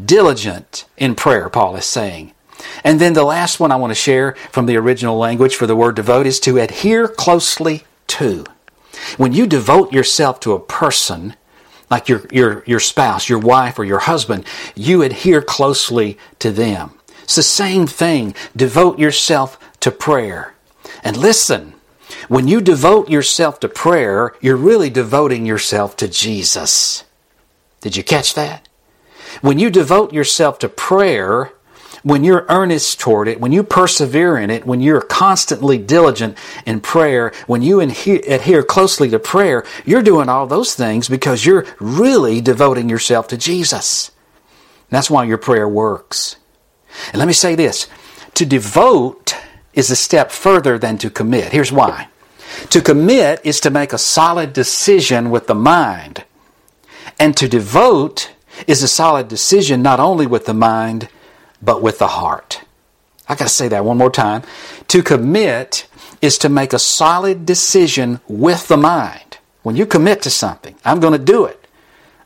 diligent 0.04 0.86
in 0.96 1.14
prayer, 1.14 1.48
Paul 1.48 1.76
is 1.76 1.84
saying. 1.84 2.32
And 2.84 3.00
then 3.00 3.12
the 3.12 3.24
last 3.24 3.60
one 3.60 3.72
I 3.72 3.76
want 3.76 3.90
to 3.90 3.94
share 3.94 4.32
from 4.50 4.66
the 4.66 4.76
original 4.76 5.18
language 5.18 5.56
for 5.56 5.66
the 5.66 5.76
word 5.76 5.96
devote 5.96 6.26
is 6.26 6.40
to 6.40 6.58
adhere 6.58 7.08
closely 7.08 7.84
to. 8.08 8.44
When 9.16 9.32
you 9.32 9.46
devote 9.46 9.92
yourself 9.92 10.40
to 10.40 10.52
a 10.52 10.60
person, 10.60 11.34
like 11.90 12.08
your, 12.08 12.22
your, 12.30 12.62
your 12.66 12.80
spouse, 12.80 13.28
your 13.28 13.38
wife, 13.38 13.78
or 13.78 13.84
your 13.84 13.98
husband, 14.00 14.44
you 14.74 15.02
adhere 15.02 15.42
closely 15.42 16.18
to 16.38 16.50
them. 16.50 16.92
It's 17.22 17.36
the 17.36 17.42
same 17.42 17.86
thing. 17.86 18.34
Devote 18.56 18.98
yourself 18.98 19.58
to 19.80 19.90
prayer. 19.90 20.54
And 21.04 21.16
listen, 21.16 21.74
when 22.28 22.48
you 22.48 22.60
devote 22.60 23.08
yourself 23.08 23.60
to 23.60 23.68
prayer, 23.68 24.34
you're 24.40 24.56
really 24.56 24.90
devoting 24.90 25.46
yourself 25.46 25.96
to 25.96 26.08
Jesus. 26.08 27.04
Did 27.80 27.96
you 27.96 28.04
catch 28.04 28.34
that? 28.34 28.68
When 29.40 29.58
you 29.58 29.70
devote 29.70 30.12
yourself 30.12 30.58
to 30.60 30.68
prayer, 30.68 31.52
when 32.02 32.24
you're 32.24 32.46
earnest 32.48 33.00
toward 33.00 33.28
it, 33.28 33.40
when 33.40 33.52
you 33.52 33.62
persevere 33.62 34.36
in 34.36 34.50
it, 34.50 34.66
when 34.66 34.80
you're 34.80 35.00
constantly 35.00 35.78
diligent 35.78 36.36
in 36.66 36.80
prayer, 36.80 37.32
when 37.46 37.62
you 37.62 37.80
adhere 37.80 38.62
closely 38.62 39.08
to 39.10 39.18
prayer, 39.18 39.64
you're 39.84 40.02
doing 40.02 40.28
all 40.28 40.46
those 40.46 40.74
things 40.74 41.08
because 41.08 41.46
you're 41.46 41.66
really 41.80 42.40
devoting 42.40 42.88
yourself 42.88 43.28
to 43.28 43.36
Jesus. 43.36 44.10
That's 44.90 45.10
why 45.10 45.24
your 45.24 45.38
prayer 45.38 45.68
works. 45.68 46.36
And 47.08 47.18
let 47.18 47.26
me 47.26 47.34
say 47.34 47.54
this 47.54 47.88
to 48.34 48.46
devote 48.46 49.36
is 49.74 49.90
a 49.90 49.96
step 49.96 50.30
further 50.30 50.78
than 50.78 50.98
to 50.98 51.10
commit. 51.10 51.52
Here's 51.52 51.72
why. 51.72 52.08
To 52.70 52.80
commit 52.80 53.40
is 53.44 53.60
to 53.60 53.70
make 53.70 53.92
a 53.92 53.98
solid 53.98 54.52
decision 54.52 55.30
with 55.30 55.46
the 55.46 55.54
mind. 55.54 56.24
And 57.18 57.36
to 57.36 57.48
devote 57.48 58.32
is 58.66 58.82
a 58.82 58.88
solid 58.88 59.28
decision 59.28 59.82
not 59.82 60.00
only 60.00 60.26
with 60.26 60.46
the 60.46 60.54
mind, 60.54 61.08
but 61.62 61.82
with 61.82 61.98
the 61.98 62.08
heart. 62.08 62.62
I 63.28 63.34
got 63.34 63.44
to 63.44 63.54
say 63.54 63.68
that 63.68 63.84
one 63.84 63.98
more 63.98 64.10
time. 64.10 64.42
To 64.88 65.02
commit 65.02 65.86
is 66.20 66.38
to 66.38 66.48
make 66.48 66.72
a 66.72 66.78
solid 66.78 67.46
decision 67.46 68.20
with 68.28 68.68
the 68.68 68.76
mind. 68.76 69.38
When 69.62 69.76
you 69.76 69.86
commit 69.86 70.22
to 70.22 70.30
something, 70.30 70.74
I'm 70.84 71.00
going 71.00 71.12
to 71.12 71.24
do 71.24 71.44
it. 71.44 71.66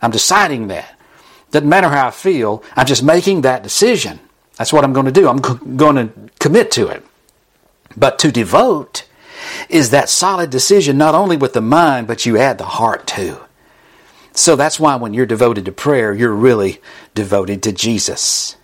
I'm 0.00 0.10
deciding 0.10 0.68
that. 0.68 0.98
Doesn't 1.50 1.68
matter 1.68 1.88
how 1.88 2.08
I 2.08 2.10
feel, 2.10 2.62
I'm 2.74 2.86
just 2.86 3.02
making 3.02 3.42
that 3.42 3.62
decision. 3.62 4.20
That's 4.56 4.72
what 4.72 4.84
I'm 4.84 4.92
going 4.92 5.06
to 5.06 5.12
do. 5.12 5.28
I'm 5.28 5.76
going 5.76 5.96
to 5.96 6.12
commit 6.38 6.70
to 6.72 6.88
it. 6.88 7.04
But 7.96 8.18
to 8.20 8.32
devote 8.32 9.06
is 9.68 9.90
that 9.90 10.08
solid 10.08 10.50
decision 10.50 10.98
not 10.98 11.14
only 11.14 11.36
with 11.36 11.52
the 11.52 11.60
mind, 11.60 12.06
but 12.06 12.26
you 12.26 12.36
add 12.38 12.58
the 12.58 12.64
heart 12.64 13.06
too. 13.06 13.38
So 14.32 14.54
that's 14.56 14.78
why 14.78 14.96
when 14.96 15.14
you're 15.14 15.26
devoted 15.26 15.64
to 15.64 15.72
prayer, 15.72 16.12
you're 16.12 16.34
really 16.34 16.80
devoted 17.14 17.62
to 17.64 17.72
Jesus. 17.72 18.56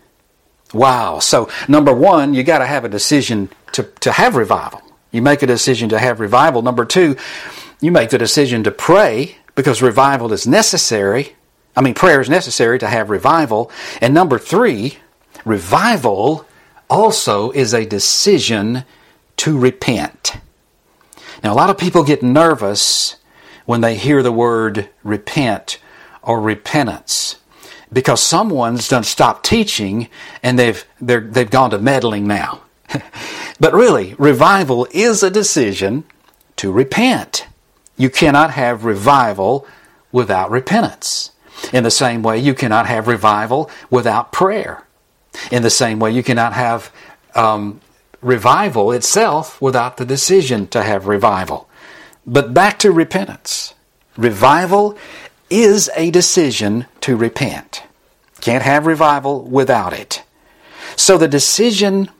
Wow. 0.74 1.18
So, 1.18 1.50
number 1.68 1.92
one, 1.92 2.34
you 2.34 2.42
got 2.42 2.58
to 2.58 2.66
have 2.66 2.84
a 2.84 2.88
decision 2.88 3.50
to, 3.72 3.84
to 4.00 4.12
have 4.12 4.36
revival. 4.36 4.82
You 5.10 5.22
make 5.22 5.42
a 5.42 5.46
decision 5.46 5.88
to 5.90 5.98
have 5.98 6.20
revival. 6.20 6.62
Number 6.62 6.84
two, 6.84 7.16
you 7.80 7.90
make 7.90 8.10
the 8.10 8.18
decision 8.18 8.64
to 8.64 8.70
pray 8.70 9.36
because 9.54 9.82
revival 9.82 10.32
is 10.32 10.46
necessary. 10.46 11.36
I 11.76 11.80
mean, 11.80 11.94
prayer 11.94 12.20
is 12.20 12.30
necessary 12.30 12.78
to 12.78 12.86
have 12.86 13.10
revival. 13.10 13.70
And 14.00 14.14
number 14.14 14.38
three, 14.38 14.98
Revival 15.44 16.46
also 16.88 17.50
is 17.50 17.74
a 17.74 17.86
decision 17.86 18.84
to 19.38 19.58
repent. 19.58 20.34
Now, 21.42 21.52
a 21.52 21.56
lot 21.56 21.70
of 21.70 21.78
people 21.78 22.04
get 22.04 22.22
nervous 22.22 23.16
when 23.64 23.80
they 23.80 23.96
hear 23.96 24.22
the 24.22 24.32
word 24.32 24.88
repent 25.02 25.78
or 26.22 26.40
repentance 26.40 27.36
because 27.92 28.22
someone's 28.22 28.88
done 28.88 29.04
stopped 29.04 29.44
teaching 29.44 30.08
and 30.42 30.58
they've, 30.58 30.84
they've 31.00 31.50
gone 31.50 31.70
to 31.70 31.78
meddling 31.78 32.26
now. 32.26 32.62
but 33.60 33.72
really, 33.72 34.14
revival 34.18 34.86
is 34.92 35.22
a 35.22 35.30
decision 35.30 36.04
to 36.56 36.70
repent. 36.70 37.46
You 37.96 38.10
cannot 38.10 38.52
have 38.52 38.84
revival 38.84 39.66
without 40.10 40.50
repentance. 40.50 41.30
In 41.72 41.84
the 41.84 41.90
same 41.90 42.22
way, 42.22 42.38
you 42.38 42.54
cannot 42.54 42.86
have 42.86 43.06
revival 43.06 43.70
without 43.90 44.32
prayer. 44.32 44.86
In 45.50 45.62
the 45.62 45.70
same 45.70 45.98
way, 45.98 46.10
you 46.10 46.22
cannot 46.22 46.52
have 46.52 46.92
um, 47.34 47.80
revival 48.20 48.92
itself 48.92 49.60
without 49.60 49.96
the 49.96 50.04
decision 50.04 50.66
to 50.68 50.82
have 50.82 51.06
revival. 51.06 51.68
But 52.26 52.54
back 52.54 52.78
to 52.80 52.92
repentance. 52.92 53.74
Revival 54.16 54.96
is 55.50 55.90
a 55.96 56.10
decision 56.10 56.86
to 57.00 57.16
repent. 57.16 57.82
Can't 58.40 58.62
have 58.62 58.86
revival 58.86 59.42
without 59.42 59.92
it. 59.92 60.22
So 60.96 61.18
the 61.18 61.28
decision 61.28 62.10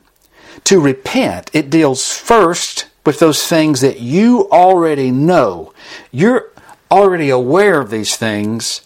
to 0.65 0.79
repent, 0.79 1.49
it 1.53 1.69
deals 1.69 2.11
first 2.13 2.87
with 3.05 3.19
those 3.19 3.45
things 3.45 3.81
that 3.81 3.99
you 3.99 4.49
already 4.49 5.11
know. 5.11 5.73
You're 6.11 6.51
already 6.89 7.29
aware 7.29 7.81
of 7.81 7.89
these 7.89 8.15
things 8.15 8.81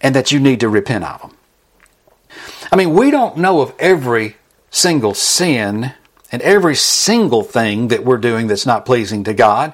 and 0.00 0.14
that 0.14 0.32
you 0.32 0.40
need 0.40 0.60
to 0.60 0.68
repent 0.68 1.04
of 1.04 1.22
them. 1.22 1.35
I 2.70 2.76
mean, 2.76 2.94
we 2.94 3.10
don't 3.10 3.38
know 3.38 3.60
of 3.60 3.74
every 3.78 4.36
single 4.70 5.14
sin 5.14 5.92
and 6.32 6.42
every 6.42 6.74
single 6.74 7.42
thing 7.42 7.88
that 7.88 8.04
we're 8.04 8.18
doing 8.18 8.46
that's 8.46 8.66
not 8.66 8.84
pleasing 8.84 9.24
to 9.24 9.34
God 9.34 9.72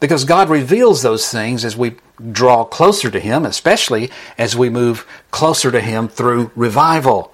because 0.00 0.24
God 0.24 0.48
reveals 0.48 1.02
those 1.02 1.30
things 1.30 1.64
as 1.64 1.76
we 1.76 1.96
draw 2.32 2.64
closer 2.64 3.10
to 3.10 3.20
Him, 3.20 3.44
especially 3.44 4.10
as 4.38 4.56
we 4.56 4.68
move 4.68 5.06
closer 5.30 5.70
to 5.70 5.80
Him 5.80 6.08
through 6.08 6.50
revival. 6.56 7.32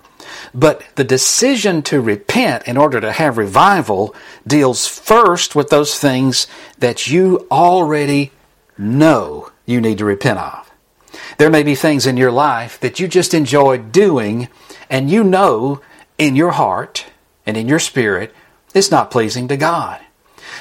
But 0.54 0.84
the 0.94 1.04
decision 1.04 1.82
to 1.84 2.00
repent 2.00 2.66
in 2.66 2.76
order 2.76 3.00
to 3.00 3.12
have 3.12 3.38
revival 3.38 4.14
deals 4.46 4.86
first 4.86 5.54
with 5.54 5.70
those 5.70 5.98
things 5.98 6.46
that 6.78 7.08
you 7.08 7.46
already 7.50 8.32
know 8.76 9.50
you 9.66 9.80
need 9.80 9.98
to 9.98 10.04
repent 10.04 10.38
of. 10.38 10.70
There 11.38 11.50
may 11.50 11.62
be 11.62 11.74
things 11.74 12.06
in 12.06 12.16
your 12.16 12.32
life 12.32 12.80
that 12.80 12.98
you 13.00 13.08
just 13.08 13.34
enjoy 13.34 13.78
doing, 13.78 14.48
and 14.90 15.10
you 15.10 15.24
know 15.24 15.80
in 16.16 16.36
your 16.36 16.50
heart 16.52 17.06
and 17.46 17.56
in 17.56 17.68
your 17.68 17.78
spirit 17.78 18.34
it's 18.74 18.90
not 18.90 19.10
pleasing 19.10 19.48
to 19.48 19.56
God. 19.56 20.00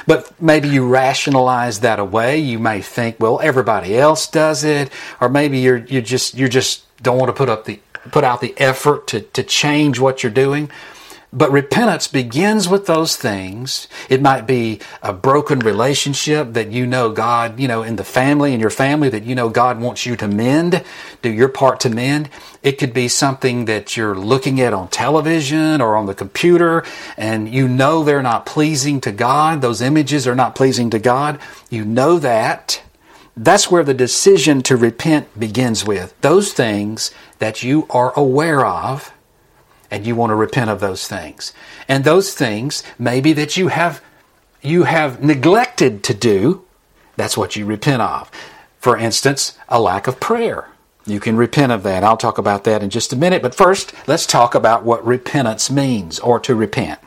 But 0.06 0.42
maybe 0.42 0.70
you 0.70 0.88
rationalize 0.88 1.82
that 1.82 2.00
away. 2.00 2.38
You 2.38 2.60
may 2.60 2.82
think, 2.82 3.20
well, 3.20 3.40
everybody 3.42 3.98
else 3.98 4.28
does 4.28 4.64
it, 4.64 4.92
or 5.20 5.30
maybe 5.30 5.60
you're 5.60 5.78
you 5.78 6.02
just 6.02 6.34
you 6.36 6.48
just 6.48 6.84
don't 7.02 7.18
want 7.18 7.30
to 7.30 7.34
put 7.34 7.50
up 7.50 7.66
the 7.66 7.80
put 8.12 8.24
out 8.24 8.42
the 8.42 8.54
effort 8.58 9.08
to, 9.08 9.22
to 9.22 9.44
change 9.44 10.00
what 10.00 10.24
you're 10.24 10.32
doing. 10.32 10.70
But 11.34 11.52
repentance 11.52 12.08
begins 12.08 12.70
with 12.70 12.86
those 12.86 13.18
things. 13.18 13.90
It 14.10 14.22
might 14.22 14.48
be 14.48 14.80
a 15.02 15.12
broken 15.12 15.60
relationship 15.60 16.54
that 16.54 16.72
you 16.72 16.88
know 16.88 17.12
God, 17.12 17.60
you 17.60 17.68
know, 17.68 17.84
in 17.84 17.98
the 17.98 18.06
family, 18.06 18.54
in 18.54 18.62
your 18.62 18.70
family, 18.70 19.10
that 19.10 19.24
you 19.24 19.36
know 19.36 19.50
God 19.50 19.82
wants 19.82 20.06
you 20.06 20.16
to 20.16 20.28
mend, 20.28 20.84
do 21.22 21.30
your 21.30 21.50
part 21.50 21.82
to 21.82 21.90
mend. 21.90 22.30
It 22.64 22.78
could 22.80 22.94
be 22.94 23.10
something 23.10 23.66
that 23.66 23.98
you're 23.98 24.16
looking 24.16 24.62
at 24.62 24.74
on 24.74 24.88
television 24.88 25.82
or 25.82 25.98
on 25.98 26.06
the 26.06 26.16
computer 26.16 26.86
and 27.18 27.54
you 27.54 27.68
know 27.68 28.06
they're 28.06 28.24
not 28.24 28.46
pleasing 28.46 29.02
to 29.02 29.12
God. 29.12 29.62
Those 29.62 29.82
images 29.82 30.28
are 30.28 30.36
not 30.36 30.56
pleasing 30.56 30.90
to 30.92 31.00
God. 31.00 31.40
You 31.70 31.84
know 31.84 32.20
that. 32.20 32.82
That's 33.36 33.70
where 33.70 33.84
the 33.84 33.94
decision 33.94 34.64
to 34.64 34.76
repent 34.78 35.38
begins 35.40 35.86
with. 35.86 36.20
Those 36.22 36.54
things 36.54 37.12
that 37.38 37.62
you 37.62 37.86
are 37.90 38.12
aware 38.18 38.66
of 38.66 39.12
and 39.90 40.06
you 40.06 40.16
want 40.16 40.32
to 40.32 40.36
repent 40.36 40.70
of 40.70 40.80
those 40.80 41.08
things. 41.08 41.54
And 41.88 42.04
those 42.04 42.34
things 42.34 42.84
maybe 43.00 43.34
that 43.34 43.58
you 43.58 43.70
have 43.70 44.02
you 44.62 44.84
have 44.84 45.24
neglected 45.24 46.04
to 46.04 46.14
do, 46.14 46.66
that's 47.16 47.38
what 47.38 47.56
you 47.56 47.66
repent 47.66 48.02
of. 48.02 48.30
For 48.80 48.98
instance, 48.98 49.58
a 49.70 49.80
lack 49.80 50.08
of 50.08 50.20
prayer. 50.20 50.70
You 51.06 51.20
can 51.20 51.38
repent 51.38 51.72
of 51.72 51.84
that. 51.84 52.04
I'll 52.04 52.18
talk 52.18 52.38
about 52.38 52.66
that 52.66 52.84
in 52.84 52.90
just 52.90 53.14
a 53.14 53.16
minute, 53.16 53.42
but 53.42 53.56
first, 53.56 53.94
let's 54.08 54.26
talk 54.26 54.56
about 54.56 54.84
what 54.84 55.06
repentance 55.06 55.72
means 55.72 56.20
or 56.20 56.40
to 56.42 56.54
repent. 56.54 57.00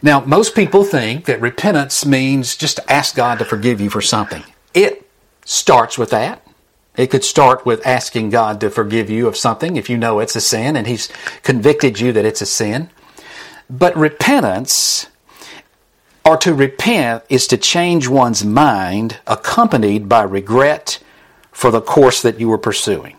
Now, 0.00 0.20
most 0.20 0.54
people 0.54 0.84
think 0.84 1.24
that 1.24 1.40
repentance 1.40 2.04
means 2.04 2.56
just 2.56 2.78
ask 2.88 3.16
God 3.16 3.38
to 3.38 3.44
forgive 3.44 3.80
you 3.80 3.90
for 3.90 4.02
something. 4.02 4.44
It 4.74 5.08
starts 5.44 5.98
with 5.98 6.10
that. 6.10 6.46
It 6.96 7.10
could 7.10 7.24
start 7.24 7.66
with 7.66 7.86
asking 7.86 8.30
God 8.30 8.60
to 8.60 8.70
forgive 8.70 9.10
you 9.10 9.26
of 9.26 9.36
something 9.36 9.76
if 9.76 9.90
you 9.90 9.96
know 9.96 10.20
it's 10.20 10.36
a 10.36 10.40
sin 10.40 10.76
and 10.76 10.86
He's 10.86 11.08
convicted 11.42 11.98
you 12.00 12.12
that 12.12 12.24
it's 12.24 12.40
a 12.40 12.46
sin. 12.46 12.90
But 13.68 13.96
repentance, 13.96 15.08
or 16.24 16.36
to 16.38 16.54
repent, 16.54 17.24
is 17.28 17.46
to 17.48 17.56
change 17.56 18.06
one's 18.08 18.44
mind 18.44 19.18
accompanied 19.26 20.08
by 20.08 20.22
regret 20.22 21.02
for 21.50 21.70
the 21.70 21.80
course 21.80 22.22
that 22.22 22.38
you 22.38 22.48
were 22.48 22.58
pursuing. 22.58 23.16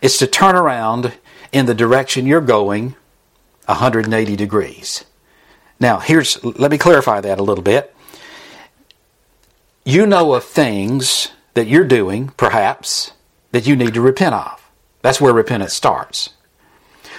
It's 0.00 0.18
to 0.18 0.26
turn 0.26 0.54
around 0.54 1.12
in 1.52 1.66
the 1.66 1.74
direction 1.74 2.26
you're 2.26 2.40
going 2.40 2.94
180 3.66 4.36
degrees. 4.36 5.04
Now, 5.78 5.98
here's 5.98 6.42
let 6.44 6.70
me 6.70 6.78
clarify 6.78 7.20
that 7.20 7.38
a 7.38 7.42
little 7.42 7.64
bit. 7.64 7.94
You 9.84 10.06
know 10.06 10.34
of 10.34 10.44
things 10.44 11.30
that 11.54 11.66
you're 11.66 11.84
doing, 11.84 12.28
perhaps, 12.36 13.12
that 13.52 13.66
you 13.66 13.76
need 13.76 13.94
to 13.94 14.00
repent 14.00 14.34
of. 14.34 14.70
That's 15.02 15.20
where 15.20 15.32
repentance 15.32 15.74
starts. 15.74 16.30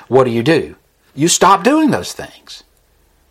What 0.08 0.26
do 0.26 0.32
you 0.32 0.44
do? 0.44 0.76
You 1.15 1.28
stop 1.28 1.63
doing 1.63 1.91
those 1.91 2.13
things. 2.13 2.63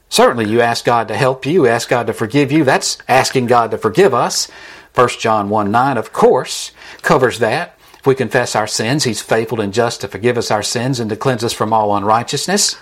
Certainly, 0.09 0.51
you 0.51 0.61
ask 0.61 0.85
God 0.85 1.09
to 1.09 1.17
help 1.17 1.47
you, 1.47 1.67
ask 1.67 1.89
God 1.89 2.09
to 2.09 2.13
forgive 2.13 2.51
you. 2.51 2.65
That's 2.65 2.99
asking 3.07 3.47
God 3.47 3.71
to 3.71 3.79
forgive 3.79 4.13
us. 4.13 4.51
1 4.95 5.09
John 5.21 5.49
1 5.49 5.71
9, 5.71 5.97
of 5.97 6.13
course, 6.13 6.73
covers 7.03 7.39
that. 7.39 7.79
If 7.99 8.07
we 8.07 8.15
confess 8.15 8.57
our 8.57 8.67
sins, 8.67 9.05
He's 9.05 9.23
faithful 9.23 9.61
and 9.61 9.73
just 9.73 10.01
to 10.01 10.09
forgive 10.09 10.37
us 10.37 10.51
our 10.51 10.63
sins 10.63 10.99
and 10.99 11.09
to 11.11 11.17
cleanse 11.17 11.45
us 11.45 11.53
from 11.53 11.73
all 11.73 11.97
unrighteousness. 11.97 12.77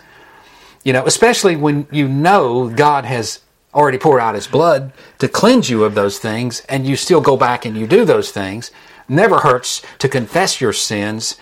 You 0.85 0.93
know, 0.95 1.05
especially 1.05 1.55
when 1.57 1.87
you 1.91 2.09
know 2.09 2.71
God 2.71 3.05
has 3.05 3.41
already 3.75 3.99
poured 3.99 4.21
out 4.21 4.35
his 4.35 4.47
blood 4.47 4.93
to 5.19 5.29
cleanse 5.29 5.69
you 5.69 5.85
of 5.85 5.95
those 5.95 6.19
things, 6.19 6.61
and 6.69 6.87
you 6.87 6.97
still 6.97 7.21
go 7.21 7.37
back 7.37 7.65
and 7.65 7.77
you 7.77 7.87
do 7.87 8.05
those 8.05 8.31
things, 8.31 8.71
never 9.09 9.39
hurts 9.39 9.83
to 9.99 10.09
confess 10.09 10.61
your 10.61 10.73
sins 10.73 11.37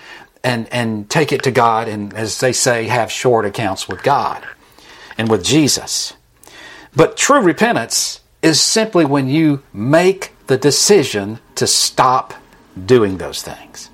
and, 0.45 0.69
and 0.73 1.11
take 1.11 1.33
it 1.33 1.43
to 1.43 1.51
God 1.51 1.89
and, 1.89 2.15
as 2.15 2.39
they 2.41 2.53
say, 2.53 2.85
have 2.85 3.11
short 3.11 3.45
accounts 3.45 3.89
with 3.89 4.03
God 4.03 4.45
and 5.19 5.29
with 5.29 5.45
Jesus. 5.45 6.15
But 6.95 7.17
true 7.17 7.41
repentance 7.41 8.21
is 8.43 8.61
simply 8.61 9.05
when 9.05 9.29
you 9.29 9.62
make 9.73 10.33
the 10.47 10.57
decision 10.57 11.41
to 11.57 11.67
stop 11.67 12.35
doing 12.85 13.19
those 13.19 13.43
things. 13.43 13.91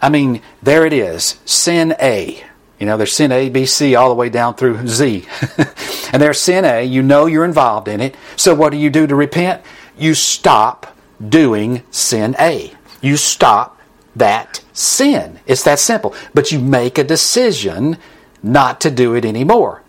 I 0.00 0.08
mean, 0.08 0.42
there 0.62 0.86
it 0.86 0.92
is 0.92 1.38
sin 1.44 1.94
A. 2.00 2.44
You 2.82 2.86
know, 2.86 2.96
there's 2.96 3.12
sin 3.12 3.30
A, 3.30 3.48
B, 3.48 3.64
C, 3.64 3.94
all 3.94 4.08
the 4.08 4.16
way 4.16 4.28
down 4.28 4.56
through 4.56 4.88
Z. 4.88 5.24
and 6.12 6.20
there's 6.20 6.40
sin 6.40 6.64
A, 6.64 6.82
you 6.82 7.00
know 7.00 7.26
you're 7.26 7.44
involved 7.44 7.86
in 7.86 8.00
it. 8.00 8.16
So 8.34 8.56
what 8.56 8.72
do 8.72 8.76
you 8.76 8.90
do 8.90 9.06
to 9.06 9.14
repent? 9.14 9.62
You 9.96 10.14
stop 10.14 10.96
doing 11.24 11.84
sin 11.92 12.34
A. 12.40 12.72
You 13.00 13.16
stop 13.16 13.80
that 14.16 14.64
sin. 14.72 15.38
It's 15.46 15.62
that 15.62 15.78
simple. 15.78 16.12
But 16.34 16.50
you 16.50 16.58
make 16.58 16.98
a 16.98 17.04
decision 17.04 17.98
not 18.42 18.80
to 18.80 18.90
do 18.90 19.14
it 19.14 19.24
anymore. 19.24 19.84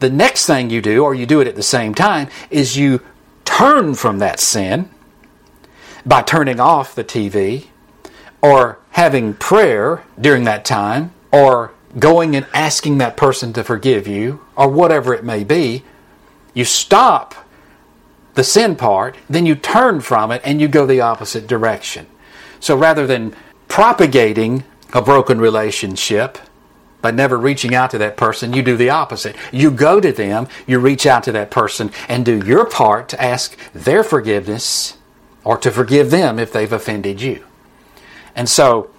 The 0.00 0.10
next 0.10 0.44
thing 0.44 0.68
you 0.68 0.82
do, 0.82 1.02
or 1.02 1.14
you 1.14 1.24
do 1.24 1.40
it 1.40 1.48
at 1.48 1.56
the 1.56 1.62
same 1.62 1.94
time, 1.94 2.28
is 2.50 2.76
you 2.76 3.00
turn 3.46 3.94
from 3.94 4.18
that 4.18 4.38
sin 4.38 4.90
by 6.04 6.20
turning 6.20 6.60
off 6.60 6.94
the 6.94 7.04
TV 7.04 7.68
or 8.42 8.80
having 8.90 9.32
prayer 9.32 10.04
during 10.20 10.44
that 10.44 10.66
time 10.66 11.14
or 11.32 11.72
going 11.98 12.34
and 12.34 12.46
asking 12.52 12.98
that 12.98 13.16
person 13.16 13.52
to 13.52 13.64
forgive 13.64 14.06
you, 14.06 14.44
or 14.56 14.68
whatever 14.68 15.14
it 15.14 15.24
may 15.24 15.44
be, 15.44 15.84
you 16.52 16.64
stop 16.64 17.34
the 18.34 18.44
sin 18.44 18.76
part, 18.76 19.16
then 19.28 19.46
you 19.46 19.54
turn 19.54 20.00
from 20.00 20.30
it 20.30 20.42
and 20.44 20.60
you 20.60 20.68
go 20.68 20.86
the 20.86 21.00
opposite 21.00 21.46
direction. 21.46 22.06
So 22.60 22.76
rather 22.76 23.06
than 23.06 23.34
propagating 23.68 24.64
a 24.92 25.02
broken 25.02 25.40
relationship 25.40 26.38
by 27.00 27.10
never 27.10 27.36
reaching 27.36 27.74
out 27.74 27.90
to 27.90 27.98
that 27.98 28.16
person, 28.16 28.52
you 28.52 28.62
do 28.62 28.76
the 28.76 28.90
opposite. 28.90 29.36
You 29.52 29.70
go 29.70 30.00
to 30.00 30.12
them, 30.12 30.48
you 30.66 30.78
reach 30.78 31.06
out 31.06 31.24
to 31.24 31.32
that 31.32 31.50
person, 31.50 31.92
and 32.08 32.24
do 32.24 32.44
your 32.44 32.64
part 32.64 33.08
to 33.10 33.22
ask 33.22 33.56
their 33.72 34.02
forgiveness 34.02 34.96
or 35.44 35.58
to 35.58 35.70
forgive 35.70 36.10
them 36.10 36.38
if 36.38 36.52
they've 36.52 36.72
offended 36.72 37.20
you. 37.20 37.44
And 38.34 38.48
so 38.48 38.90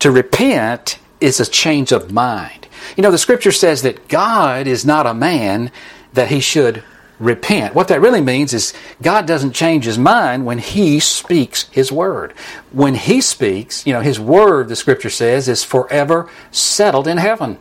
to 0.00 0.10
repent 0.10 0.98
is 1.24 1.40
a 1.40 1.46
change 1.46 1.90
of 1.92 2.12
mind. 2.12 2.68
You 2.96 3.02
know, 3.02 3.10
the 3.10 3.18
scripture 3.18 3.52
says 3.52 3.82
that 3.82 4.08
God 4.08 4.66
is 4.66 4.84
not 4.84 5.06
a 5.06 5.14
man 5.14 5.72
that 6.12 6.28
he 6.28 6.40
should 6.40 6.82
repent. 7.18 7.74
What 7.74 7.88
that 7.88 8.00
really 8.00 8.20
means 8.20 8.52
is 8.52 8.74
God 9.00 9.26
doesn't 9.26 9.52
change 9.52 9.84
his 9.84 9.98
mind 9.98 10.46
when 10.46 10.58
he 10.58 11.00
speaks 11.00 11.68
his 11.70 11.90
word. 11.90 12.32
When 12.72 12.94
he 12.94 13.20
speaks, 13.20 13.86
you 13.86 13.92
know, 13.92 14.00
his 14.00 14.20
word, 14.20 14.68
the 14.68 14.76
scripture 14.76 15.10
says, 15.10 15.48
is 15.48 15.64
forever 15.64 16.28
settled 16.50 17.08
in 17.08 17.18
heaven. 17.18 17.58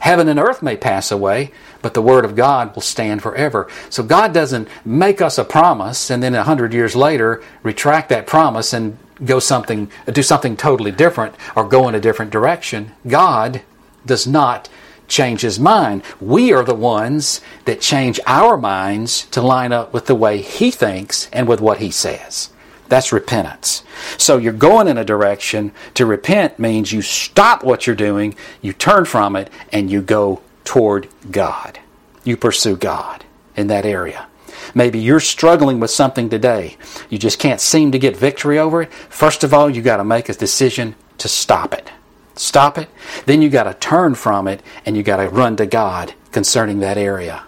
Heaven 0.00 0.28
and 0.28 0.38
earth 0.38 0.62
may 0.62 0.76
pass 0.76 1.10
away, 1.10 1.52
but 1.80 1.94
the 1.94 2.02
word 2.02 2.24
of 2.24 2.36
God 2.36 2.74
will 2.74 2.82
stand 2.82 3.22
forever. 3.22 3.68
So 3.88 4.02
God 4.02 4.34
doesn't 4.34 4.68
make 4.84 5.22
us 5.22 5.38
a 5.38 5.44
promise 5.44 6.10
and 6.10 6.22
then 6.22 6.34
a 6.34 6.42
hundred 6.42 6.74
years 6.74 6.94
later 6.94 7.42
retract 7.62 8.10
that 8.10 8.26
promise 8.26 8.72
and 8.72 8.98
go 9.24 9.38
something, 9.38 9.90
do 10.12 10.22
something 10.22 10.56
totally 10.56 10.90
different 10.90 11.34
or 11.54 11.68
go 11.68 11.88
in 11.88 11.94
a 11.94 12.00
different 12.00 12.30
direction. 12.30 12.92
God 13.06 13.62
does 14.06 14.26
not 14.26 14.68
change 15.08 15.42
his 15.42 15.60
mind. 15.60 16.02
We 16.20 16.52
are 16.52 16.64
the 16.64 16.74
ones 16.74 17.40
that 17.66 17.80
change 17.80 18.18
our 18.26 18.56
minds 18.56 19.26
to 19.26 19.42
line 19.42 19.72
up 19.72 19.92
with 19.92 20.06
the 20.06 20.14
way 20.14 20.40
he 20.40 20.70
thinks 20.70 21.28
and 21.32 21.46
with 21.46 21.60
what 21.60 21.78
he 21.78 21.90
says. 21.90 22.50
That's 22.88 23.12
repentance. 23.12 23.82
So 24.18 24.36
you're 24.36 24.52
going 24.52 24.88
in 24.88 24.98
a 24.98 25.04
direction. 25.04 25.72
To 25.94 26.06
repent 26.06 26.58
means 26.58 26.92
you 26.92 27.02
stop 27.02 27.64
what 27.64 27.86
you're 27.86 27.96
doing, 27.96 28.34
you 28.60 28.72
turn 28.72 29.04
from 29.04 29.36
it, 29.36 29.50
and 29.72 29.90
you 29.90 30.02
go 30.02 30.42
toward 30.64 31.08
God. 31.30 31.78
You 32.24 32.36
pursue 32.36 32.76
God 32.76 33.24
in 33.56 33.68
that 33.68 33.86
area. 33.86 34.26
Maybe 34.74 34.98
you're 34.98 35.20
struggling 35.20 35.80
with 35.80 35.90
something 35.90 36.28
today. 36.28 36.76
You 37.10 37.18
just 37.18 37.38
can't 37.38 37.60
seem 37.60 37.92
to 37.92 37.98
get 37.98 38.16
victory 38.16 38.58
over 38.58 38.82
it. 38.82 38.92
First 38.92 39.44
of 39.44 39.52
all, 39.52 39.68
you 39.68 39.82
got 39.82 39.98
to 39.98 40.04
make 40.04 40.28
a 40.28 40.34
decision 40.34 40.94
to 41.18 41.28
stop 41.28 41.74
it. 41.74 41.90
Stop 42.36 42.78
it. 42.78 42.88
Then 43.26 43.42
you 43.42 43.48
got 43.48 43.64
to 43.64 43.74
turn 43.74 44.14
from 44.14 44.48
it 44.48 44.62
and 44.84 44.96
you 44.96 45.02
got 45.02 45.18
to 45.18 45.28
run 45.28 45.56
to 45.56 45.66
God 45.66 46.14
concerning 46.32 46.80
that 46.80 46.98
area. 46.98 47.44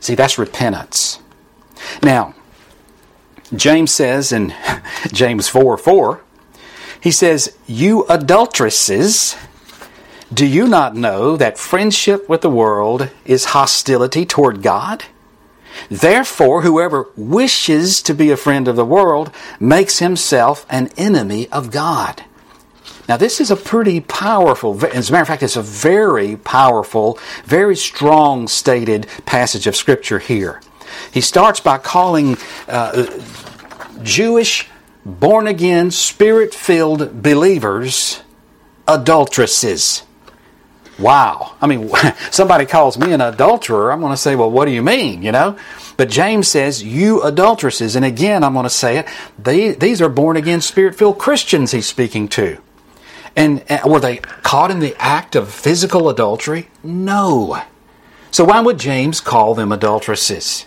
See, 0.00 0.14
that's 0.14 0.38
repentance. 0.38 1.20
Now, 2.02 2.34
James 3.54 3.92
says 3.92 4.32
in 4.32 4.54
James 5.12 5.48
4 5.48 5.76
4, 5.78 6.22
he 7.00 7.10
says, 7.10 7.56
You 7.66 8.04
adulteresses, 8.06 9.36
do 10.32 10.44
you 10.44 10.66
not 10.66 10.94
know 10.94 11.36
that 11.36 11.58
friendship 11.58 12.28
with 12.28 12.42
the 12.42 12.50
world 12.50 13.10
is 13.24 13.46
hostility 13.46 14.26
toward 14.26 14.62
God? 14.62 15.04
Therefore, 15.90 16.62
whoever 16.62 17.08
wishes 17.16 18.02
to 18.02 18.14
be 18.14 18.30
a 18.30 18.36
friend 18.36 18.68
of 18.68 18.76
the 18.76 18.84
world 18.84 19.30
makes 19.60 19.98
himself 19.98 20.66
an 20.68 20.90
enemy 20.96 21.48
of 21.50 21.70
God. 21.70 22.24
Now, 23.08 23.16
this 23.16 23.40
is 23.40 23.50
a 23.50 23.56
pretty 23.56 24.00
powerful, 24.00 24.84
as 24.84 25.08
a 25.08 25.12
matter 25.12 25.22
of 25.22 25.28
fact, 25.28 25.42
it's 25.42 25.56
a 25.56 25.62
very 25.62 26.36
powerful, 26.36 27.18
very 27.44 27.74
strong 27.74 28.48
stated 28.48 29.06
passage 29.24 29.66
of 29.66 29.74
Scripture 29.74 30.18
here. 30.18 30.60
He 31.12 31.22
starts 31.22 31.60
by 31.60 31.78
calling 31.78 32.36
uh, 32.68 33.06
Jewish, 34.02 34.68
born 35.06 35.46
again, 35.46 35.90
spirit 35.90 36.54
filled 36.54 37.22
believers 37.22 38.22
adulteresses. 38.86 40.02
Wow. 40.98 41.54
I 41.60 41.66
mean, 41.66 41.90
somebody 42.30 42.66
calls 42.66 42.98
me 42.98 43.12
an 43.12 43.20
adulterer, 43.20 43.92
I'm 43.92 44.00
going 44.00 44.12
to 44.12 44.16
say, 44.16 44.34
well, 44.34 44.50
what 44.50 44.64
do 44.64 44.72
you 44.72 44.82
mean, 44.82 45.22
you 45.22 45.32
know? 45.32 45.56
But 45.96 46.10
James 46.10 46.48
says, 46.48 46.82
you 46.82 47.22
adulteresses. 47.22 47.96
And 47.96 48.04
again, 48.04 48.44
I'm 48.44 48.52
going 48.52 48.64
to 48.64 48.70
say 48.70 48.98
it, 48.98 49.06
they, 49.38 49.72
these 49.72 50.00
are 50.02 50.08
born 50.08 50.36
again, 50.36 50.60
spirit 50.60 50.94
filled 50.94 51.18
Christians 51.18 51.72
he's 51.72 51.86
speaking 51.86 52.28
to. 52.28 52.58
And, 53.36 53.64
and 53.68 53.84
were 53.84 54.00
they 54.00 54.16
caught 54.16 54.70
in 54.70 54.80
the 54.80 54.96
act 54.98 55.36
of 55.36 55.52
physical 55.52 56.08
adultery? 56.08 56.68
No. 56.82 57.62
So 58.30 58.44
why 58.44 58.60
would 58.60 58.78
James 58.78 59.20
call 59.20 59.54
them 59.54 59.72
adulteresses? 59.72 60.66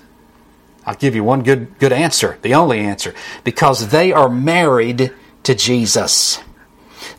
I'll 0.86 0.96
give 0.96 1.14
you 1.14 1.24
one 1.24 1.44
good, 1.44 1.78
good 1.80 1.92
answer, 1.92 2.38
the 2.42 2.56
only 2.56 2.80
answer. 2.80 3.14
Because 3.44 3.90
they 3.90 4.12
are 4.12 4.30
married 4.30 5.14
to 5.44 5.56
Jesus. 5.56 6.40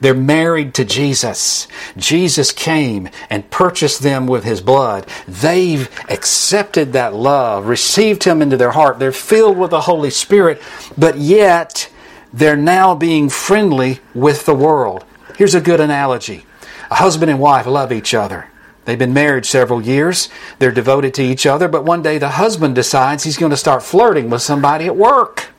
They're 0.03 0.15
married 0.15 0.75
to 0.75 0.85
Jesus. 0.85 1.69
Jesus 1.97 2.51
came 2.51 3.09
and 3.31 3.49
purchased 3.53 4.03
them 4.03 4.27
with 4.27 4.43
his 4.43 4.61
blood. 4.61 5.07
They've 5.29 5.88
accepted 6.09 6.93
that 6.93 7.15
love, 7.15 7.69
received 7.69 8.25
him 8.25 8.43
into 8.43 8.57
their 8.57 8.73
heart. 8.73 8.99
They're 8.99 9.12
filled 9.12 9.57
with 9.57 9.71
the 9.71 9.83
Holy 9.83 10.11
Spirit, 10.11 10.61
but 10.99 11.19
yet 11.19 11.88
they're 12.33 12.57
now 12.57 12.97
being 12.97 13.29
friendly 13.29 14.01
with 14.12 14.45
the 14.45 14.57
world. 14.57 15.05
Here's 15.37 15.55
a 15.55 15.61
good 15.61 15.79
analogy 15.79 16.47
a 16.91 16.97
husband 16.97 17.31
and 17.31 17.38
wife 17.38 17.67
love 17.67 17.93
each 17.93 18.12
other. 18.12 18.51
They've 18.85 18.99
been 18.99 19.15
married 19.15 19.47
several 19.47 19.81
years. 19.81 20.29
They're 20.59 20.73
devoted 20.73 21.15
to 21.15 21.23
each 21.23 21.47
other, 21.47 21.69
but 21.69 21.85
one 21.85 22.03
day 22.03 22.19
the 22.19 22.31
husband 22.31 22.75
decides 22.75 23.23
he's 23.23 23.38
going 23.38 23.51
to 23.51 23.57
start 23.57 23.85
flirting 23.85 24.31
with 24.31 24.43
somebody 24.43 24.87
at 24.87 24.97
work 24.97 25.52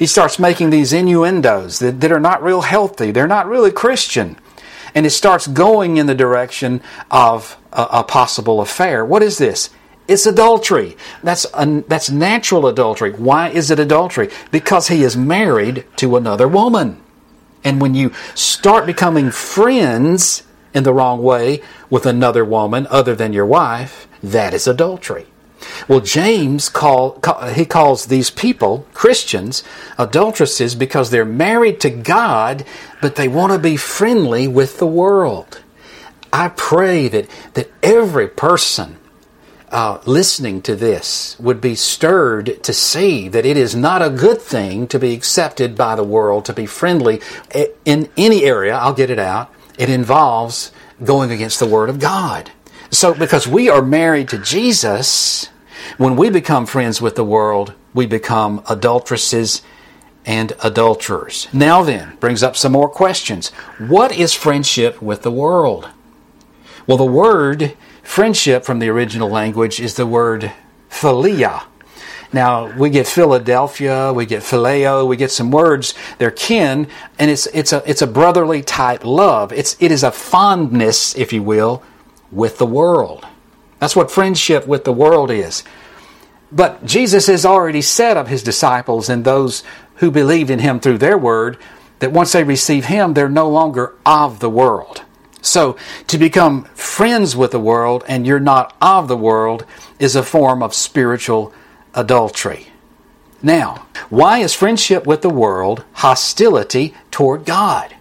he 0.00 0.06
starts 0.06 0.38
making 0.38 0.70
these 0.70 0.94
innuendos 0.94 1.78
that, 1.80 2.00
that 2.00 2.10
are 2.10 2.18
not 2.18 2.42
real 2.42 2.62
healthy. 2.62 3.10
They're 3.10 3.26
not 3.26 3.46
really 3.46 3.70
Christian. 3.70 4.38
And 4.94 5.04
it 5.04 5.10
starts 5.10 5.46
going 5.46 5.98
in 5.98 6.06
the 6.06 6.14
direction 6.14 6.80
of 7.10 7.58
a, 7.70 7.86
a 7.92 8.04
possible 8.04 8.62
affair. 8.62 9.04
What 9.04 9.22
is 9.22 9.36
this? 9.36 9.68
It's 10.08 10.24
adultery. 10.24 10.96
That's, 11.22 11.44
a, 11.52 11.84
that's 11.86 12.08
natural 12.08 12.66
adultery. 12.66 13.12
Why 13.12 13.50
is 13.50 13.70
it 13.70 13.78
adultery? 13.78 14.30
Because 14.50 14.88
he 14.88 15.02
is 15.02 15.18
married 15.18 15.84
to 15.96 16.16
another 16.16 16.48
woman. 16.48 16.98
And 17.62 17.78
when 17.78 17.94
you 17.94 18.14
start 18.34 18.86
becoming 18.86 19.30
friends 19.30 20.44
in 20.72 20.82
the 20.82 20.94
wrong 20.94 21.22
way 21.22 21.60
with 21.90 22.06
another 22.06 22.42
woman 22.42 22.86
other 22.88 23.14
than 23.14 23.34
your 23.34 23.44
wife, 23.44 24.08
that 24.22 24.54
is 24.54 24.66
adultery. 24.66 25.26
Well, 25.88 26.00
James 26.00 26.68
call, 26.68 27.12
call, 27.12 27.48
he 27.48 27.64
calls 27.64 28.06
these 28.06 28.30
people 28.30 28.86
Christians 28.94 29.62
adulteresses 29.98 30.74
because 30.74 31.10
they're 31.10 31.24
married 31.24 31.80
to 31.80 31.90
God, 31.90 32.64
but 33.00 33.16
they 33.16 33.28
want 33.28 33.52
to 33.52 33.58
be 33.58 33.76
friendly 33.76 34.48
with 34.48 34.78
the 34.78 34.86
world. 34.86 35.62
I 36.32 36.48
pray 36.48 37.08
that 37.08 37.28
that 37.54 37.70
every 37.82 38.28
person 38.28 38.98
uh, 39.70 40.00
listening 40.04 40.62
to 40.62 40.74
this 40.74 41.38
would 41.38 41.60
be 41.60 41.74
stirred 41.74 42.62
to 42.64 42.72
see 42.72 43.28
that 43.28 43.46
it 43.46 43.56
is 43.56 43.74
not 43.74 44.02
a 44.02 44.10
good 44.10 44.40
thing 44.40 44.86
to 44.88 44.98
be 44.98 45.14
accepted 45.14 45.76
by 45.76 45.94
the 45.94 46.04
world, 46.04 46.44
to 46.44 46.52
be 46.52 46.66
friendly 46.66 47.20
in 47.84 48.08
any 48.16 48.44
area. 48.44 48.76
I'll 48.76 48.94
get 48.94 49.10
it 49.10 49.18
out. 49.18 49.52
It 49.78 49.88
involves 49.88 50.72
going 51.02 51.30
against 51.30 51.60
the 51.60 51.66
Word 51.66 51.88
of 51.88 52.00
God. 52.00 52.50
So, 52.90 53.14
because 53.14 53.46
we 53.46 53.68
are 53.68 53.82
married 53.82 54.28
to 54.30 54.38
Jesus, 54.38 55.48
when 55.96 56.16
we 56.16 56.28
become 56.28 56.66
friends 56.66 57.00
with 57.00 57.14
the 57.14 57.24
world, 57.24 57.72
we 57.94 58.06
become 58.06 58.62
adulteresses 58.68 59.62
and 60.26 60.52
adulterers. 60.62 61.46
Now 61.52 61.82
then, 61.82 62.16
brings 62.18 62.42
up 62.42 62.56
some 62.56 62.72
more 62.72 62.88
questions. 62.88 63.50
What 63.78 64.12
is 64.12 64.34
friendship 64.34 65.00
with 65.00 65.22
the 65.22 65.30
world? 65.30 65.88
Well, 66.86 66.98
the 66.98 67.04
word 67.04 67.76
friendship 68.02 68.64
from 68.64 68.80
the 68.80 68.88
original 68.88 69.28
language 69.28 69.78
is 69.78 69.94
the 69.94 70.06
word 70.06 70.50
philia. 70.90 71.62
Now, 72.32 72.76
we 72.76 72.90
get 72.90 73.06
Philadelphia, 73.06 74.12
we 74.12 74.26
get 74.26 74.42
phileo, 74.42 75.06
we 75.06 75.16
get 75.16 75.30
some 75.30 75.50
words, 75.50 75.94
they're 76.18 76.30
kin, 76.30 76.88
and 77.18 77.30
it's, 77.30 77.46
it's, 77.46 77.72
a, 77.72 77.82
it's 77.88 78.02
a 78.02 78.06
brotherly 78.06 78.62
type 78.62 79.04
love. 79.04 79.52
It's, 79.52 79.76
it 79.80 79.90
is 79.90 80.04
a 80.04 80.12
fondness, 80.12 81.16
if 81.16 81.32
you 81.32 81.42
will, 81.42 81.82
with 82.30 82.58
the 82.58 82.66
world. 82.66 83.26
That's 83.78 83.96
what 83.96 84.10
friendship 84.10 84.66
with 84.66 84.84
the 84.84 84.92
world 84.92 85.30
is. 85.30 85.64
But 86.52 86.84
Jesus 86.84 87.26
has 87.26 87.46
already 87.46 87.82
said 87.82 88.16
of 88.16 88.28
his 88.28 88.42
disciples 88.42 89.08
and 89.08 89.24
those 89.24 89.62
who 89.96 90.10
believed 90.10 90.50
in 90.50 90.58
him 90.58 90.80
through 90.80 90.98
their 90.98 91.16
word 91.16 91.58
that 92.00 92.12
once 92.12 92.32
they 92.32 92.44
receive 92.44 92.86
him, 92.86 93.14
they're 93.14 93.28
no 93.28 93.48
longer 93.48 93.94
of 94.04 94.40
the 94.40 94.50
world. 94.50 95.02
So, 95.42 95.76
to 96.08 96.18
become 96.18 96.64
friends 96.74 97.34
with 97.34 97.50
the 97.50 97.60
world 97.60 98.04
and 98.06 98.26
you're 98.26 98.40
not 98.40 98.76
of 98.80 99.08
the 99.08 99.16
world 99.16 99.64
is 99.98 100.14
a 100.14 100.22
form 100.22 100.62
of 100.62 100.74
spiritual 100.74 101.54
adultery. 101.94 102.66
Now, 103.42 103.86
why 104.10 104.38
is 104.38 104.52
friendship 104.52 105.06
with 105.06 105.22
the 105.22 105.30
world 105.30 105.84
hostility 105.94 106.94
toward 107.10 107.46
God? 107.46 107.94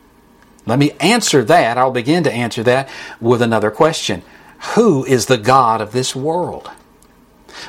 Let 0.70 0.80
me 0.80 0.92
answer 1.00 1.44
that. 1.46 1.78
I'll 1.78 1.92
begin 1.92 2.24
to 2.24 2.32
answer 2.32 2.64
that 2.64 2.90
with 3.20 3.42
another 3.42 3.72
question 3.72 4.22
Who 4.76 5.04
is 5.04 5.26
the 5.26 5.38
God 5.38 5.82
of 5.82 5.92
this 5.92 6.16
world? 6.16 6.70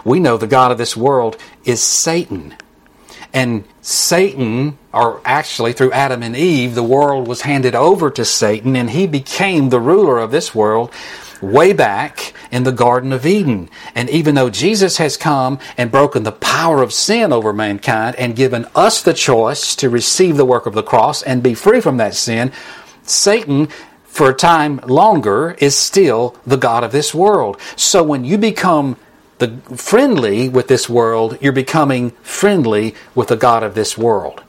We 0.04 0.20
know 0.20 0.36
the 0.36 0.46
God 0.46 0.70
of 0.70 0.78
this 0.78 0.96
world 0.96 1.36
is 1.64 1.82
Satan. 1.82 2.54
And 3.32 3.64
Satan, 3.80 4.76
or 4.92 5.20
actually 5.24 5.72
through 5.72 5.92
Adam 5.92 6.22
and 6.22 6.36
Eve, 6.36 6.74
the 6.74 6.82
world 6.82 7.28
was 7.28 7.42
handed 7.42 7.74
over 7.74 8.10
to 8.10 8.24
Satan 8.24 8.76
and 8.76 8.90
he 8.90 9.06
became 9.06 9.68
the 9.68 9.80
ruler 9.80 10.18
of 10.18 10.32
this 10.32 10.54
world 10.54 10.92
way 11.40 11.72
back 11.72 12.34
in 12.50 12.64
the 12.64 12.72
Garden 12.72 13.12
of 13.12 13.24
Eden. 13.24 13.70
And 13.94 14.10
even 14.10 14.34
though 14.34 14.50
Jesus 14.50 14.98
has 14.98 15.16
come 15.16 15.58
and 15.76 15.90
broken 15.90 16.22
the 16.22 16.32
power 16.32 16.82
of 16.82 16.92
sin 16.92 17.32
over 17.32 17.52
mankind 17.52 18.16
and 18.16 18.36
given 18.36 18.66
us 18.74 19.02
the 19.02 19.14
choice 19.14 19.74
to 19.76 19.88
receive 19.88 20.36
the 20.36 20.44
work 20.44 20.66
of 20.66 20.74
the 20.74 20.82
cross 20.82 21.22
and 21.22 21.42
be 21.42 21.54
free 21.54 21.80
from 21.80 21.96
that 21.98 22.14
sin, 22.14 22.52
Satan, 23.10 23.68
for 24.04 24.30
a 24.30 24.34
time 24.34 24.78
longer, 24.86 25.56
is 25.58 25.76
still 25.76 26.36
the 26.46 26.56
God 26.56 26.84
of 26.84 26.92
this 26.92 27.14
world. 27.14 27.60
So 27.76 28.02
when 28.02 28.24
you 28.24 28.38
become 28.38 28.96
the 29.38 29.56
friendly 29.76 30.48
with 30.48 30.68
this 30.68 30.88
world, 30.88 31.38
you're 31.40 31.52
becoming 31.52 32.10
friendly 32.22 32.94
with 33.14 33.28
the 33.28 33.36
God 33.36 33.62
of 33.62 33.74
this 33.74 33.96
world. 33.96 34.42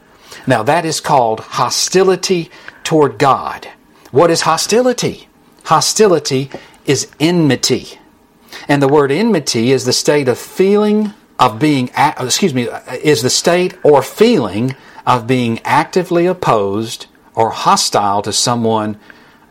Now 0.45 0.63
that 0.63 0.85
is 0.85 0.99
called 0.99 1.39
hostility 1.39 2.49
toward 2.83 3.17
God. 3.17 3.67
What 4.11 4.31
is 4.31 4.41
hostility? 4.41 5.29
Hostility 5.65 6.49
is 6.85 7.09
enmity. 7.19 7.99
And 8.67 8.81
the 8.81 8.87
word 8.87 9.11
enmity 9.11 9.71
is 9.71 9.85
the 9.85 9.93
state 9.93 10.27
of 10.27 10.37
feeling 10.37 11.13
of 11.39 11.57
being 11.57 11.89
excuse 11.97 12.53
me 12.53 12.67
is 13.01 13.21
the 13.23 13.29
state 13.29 13.75
or 13.83 14.03
feeling 14.03 14.75
of 15.07 15.25
being 15.25 15.59
actively 15.63 16.27
opposed 16.27 17.07
or 17.35 17.49
hostile 17.51 18.21
to 18.21 18.33
someone 18.33 18.99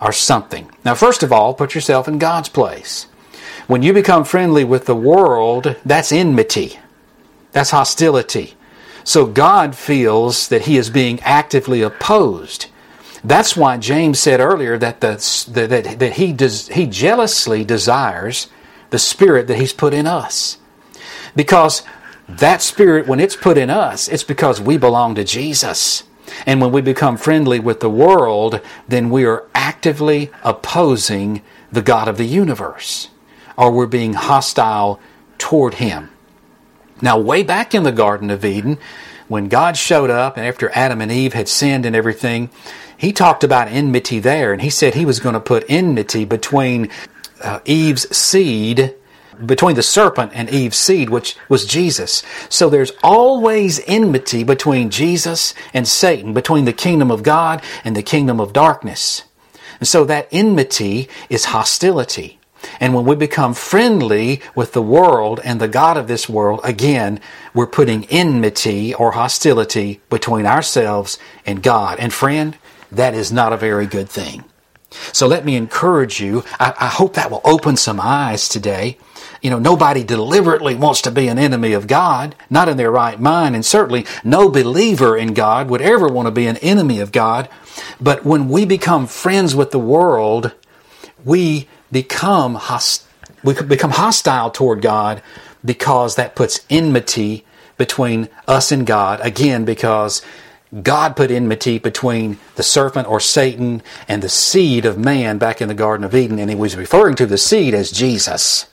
or 0.01 0.13
something. 0.13 0.71
Now, 0.85 0.95
first 0.95 1.23
of 1.23 1.33
all, 1.33 1.55
put 1.55 1.75
yourself 1.75 2.09
in 2.09 2.19
God's 2.19 2.49
place. 2.49 3.07
When 3.67 3.83
you 3.83 3.93
become 3.93 4.25
friendly 4.25 4.65
with 4.65 4.87
the 4.87 4.97
world, 4.97 5.77
that's 5.85 6.13
enmity, 6.13 6.79
that's 7.53 7.71
hostility. 7.71 8.55
So 9.05 9.27
God 9.27 9.75
feels 9.75 10.49
that 10.49 10.63
he 10.63 10.77
is 10.77 10.91
being 10.91 11.21
actively 11.21 11.83
opposed. 11.83 12.67
That's 13.23 13.57
why 13.57 13.77
James 13.77 14.19
said 14.19 14.41
earlier 14.41 14.79
that, 14.79 15.01
the, 15.01 15.17
that, 15.49 15.99
that 15.99 16.13
he, 16.15 16.33
does, 16.33 16.69
he 16.69 16.87
jealously 16.87 17.65
desires 17.65 18.49
the 18.91 18.99
spirit 18.99 19.47
that 19.47 19.59
he's 19.59 19.73
put 19.73 19.95
in 19.95 20.07
us. 20.07 20.59
Because 21.37 21.83
that 22.29 22.63
spirit, 22.63 23.07
when 23.07 23.21
it's 23.21 23.37
put 23.37 23.59
in 23.59 23.71
us, 23.71 24.09
it's 24.09 24.25
because 24.25 24.61
we 24.61 24.77
belong 24.77 25.15
to 25.15 25.25
Jesus. 25.25 26.05
And 26.47 26.61
when 26.61 26.73
we 26.73 26.81
become 26.81 27.17
friendly 27.17 27.59
with 27.59 27.81
the 27.81 27.91
world, 27.91 28.61
then 28.89 29.11
we 29.11 29.25
are 29.25 29.47
actively 29.55 30.31
opposing 30.43 31.43
the 31.71 31.83
God 31.83 32.09
of 32.09 32.17
the 32.17 32.27
universe, 32.27 33.09
or 33.57 33.71
we're 33.71 33.87
being 33.87 34.15
hostile 34.15 35.01
toward 35.39 35.75
Him. 35.75 36.11
Now, 37.03 37.19
way 37.19 37.43
back 37.43 37.75
in 37.75 37.83
the 37.83 37.93
Garden 37.93 38.31
of 38.31 38.45
Eden, 38.45 38.79
when 39.29 39.49
God 39.49 39.77
showed 39.77 40.11
up 40.11 40.37
and 40.37 40.47
after 40.47 40.71
Adam 40.75 41.01
and 41.01 41.13
Eve 41.13 41.35
had 41.35 41.49
sinned 41.49 41.87
and 41.87 41.95
everything, 41.95 42.51
He 42.97 43.13
talked 43.13 43.45
about 43.45 43.69
enmity 43.69 44.19
there, 44.19 44.53
and 44.53 44.61
He 44.61 44.71
said 44.71 44.95
He 44.95 45.07
was 45.07 45.21
going 45.21 45.35
to 45.35 45.41
put 45.41 45.65
enmity 45.69 46.25
between 46.25 46.91
uh, 47.43 47.61
Eve's 47.65 48.15
seed 48.15 48.95
between 49.47 49.77
the 49.77 49.83
serpent 49.83 50.33
and 50.35 50.51
Eve's 50.51 50.77
seed, 50.77 51.11
which 51.11 51.37
was 51.49 51.65
Jesus. 51.67 52.23
So 52.49 52.69
there's 52.69 52.93
always 53.03 53.81
enmity 53.87 54.45
between 54.45 54.91
Jesus 54.91 55.55
and 55.75 55.87
Satan, 55.87 56.33
between 56.33 56.65
the 56.65 56.73
kingdom 56.73 57.11
of 57.11 57.23
God 57.23 57.63
and 57.85 57.97
the 57.97 58.03
kingdom 58.03 58.41
of 58.41 58.53
darkness. 58.53 59.25
And 59.79 59.89
so 59.89 60.05
that 60.05 60.29
enmity 60.31 61.09
is 61.29 61.47
hostility. 61.47 62.39
And 62.79 62.95
when 62.95 63.07
we 63.07 63.17
become 63.17 63.55
friendly 63.55 64.43
with 64.55 64.73
the 64.73 64.83
world 64.83 65.41
and 65.45 65.61
the 65.61 65.69
God 65.69 65.97
of 65.97 66.09
this 66.09 66.29
world, 66.29 66.61
again, 66.63 67.21
we're 67.55 67.67
putting 67.67 68.05
enmity 68.07 68.95
or 68.95 69.13
hostility 69.13 70.01
between 70.11 70.47
ourselves 70.47 71.19
and 71.47 71.63
God. 71.63 71.99
And 71.99 72.13
friend, 72.13 72.57
that 72.93 73.15
is 73.15 73.33
not 73.33 73.53
a 73.53 73.57
very 73.57 73.87
good 73.87 74.09
thing. 74.09 74.45
So 75.13 75.27
let 75.27 75.45
me 75.45 75.57
encourage 75.57 76.21
you. 76.21 76.45
I, 76.59 76.75
I, 76.79 76.87
hope 76.89 77.15
that 77.15 77.31
will 77.31 77.43
open 77.45 77.77
some 77.77 78.01
eyes 78.01 78.49
today. 78.49 78.99
You 79.41 79.51
know, 79.51 79.59
nobody 79.59 80.05
deliberately 80.05 80.75
wants 80.75 81.01
to 81.03 81.11
be 81.11 81.29
an 81.29 81.39
enemy 81.39 81.73
of 81.73 81.87
God, 81.87 82.35
not 82.51 82.69
in 82.69 82.77
their 82.77 82.91
right 82.91 83.19
mind, 83.19 83.55
and 83.55 83.65
certainly 83.65 84.07
no 84.23 84.51
believer 84.51 85.17
in 85.17 85.33
God 85.33 85.71
would 85.71 85.81
ever 85.81 86.09
want 86.09 86.27
to 86.27 86.33
be 86.33 86.47
an 86.47 86.59
enemy 86.59 87.01
of 87.01 87.11
God. 87.11 87.49
But 88.01 88.25
when 88.25 88.49
we 88.49 88.67
become 88.67 89.07
friends 89.07 89.55
with 89.55 89.71
the 89.71 89.79
world, 89.79 90.53
we 91.25 91.69
become 91.91 92.55
host- 92.57 93.05
we 93.43 93.55
become 93.55 93.93
hostile 93.93 94.51
toward 94.51 94.83
God 94.83 95.23
because 95.65 96.17
that 96.17 96.35
puts 96.35 96.61
enmity 96.69 97.45
between 97.79 98.29
us 98.47 98.71
and 98.71 98.87
God. 98.87 99.21
Again, 99.23 99.65
because 99.65 100.21
God 100.83 101.17
put 101.17 101.31
enmity 101.31 101.79
between 101.79 102.39
the 102.57 102.63
serpent 102.63 103.09
or 103.09 103.19
Satan 103.19 103.83
and 104.07 104.23
the 104.23 104.29
seed 104.29 104.85
of 104.85 104.99
man 104.99 105.39
back 105.39 105.61
in 105.61 105.69
the 105.69 105.75
Garden 105.75 106.05
of 106.05 106.15
Eden, 106.15 106.39
and 106.39 106.51
he 106.51 106.57
was 106.57 106.77
referring 106.77 107.17
to 107.17 107.27
the 107.27 107.39
seed 107.39 107.75
as 107.75 107.91
Jesus. 107.91 108.67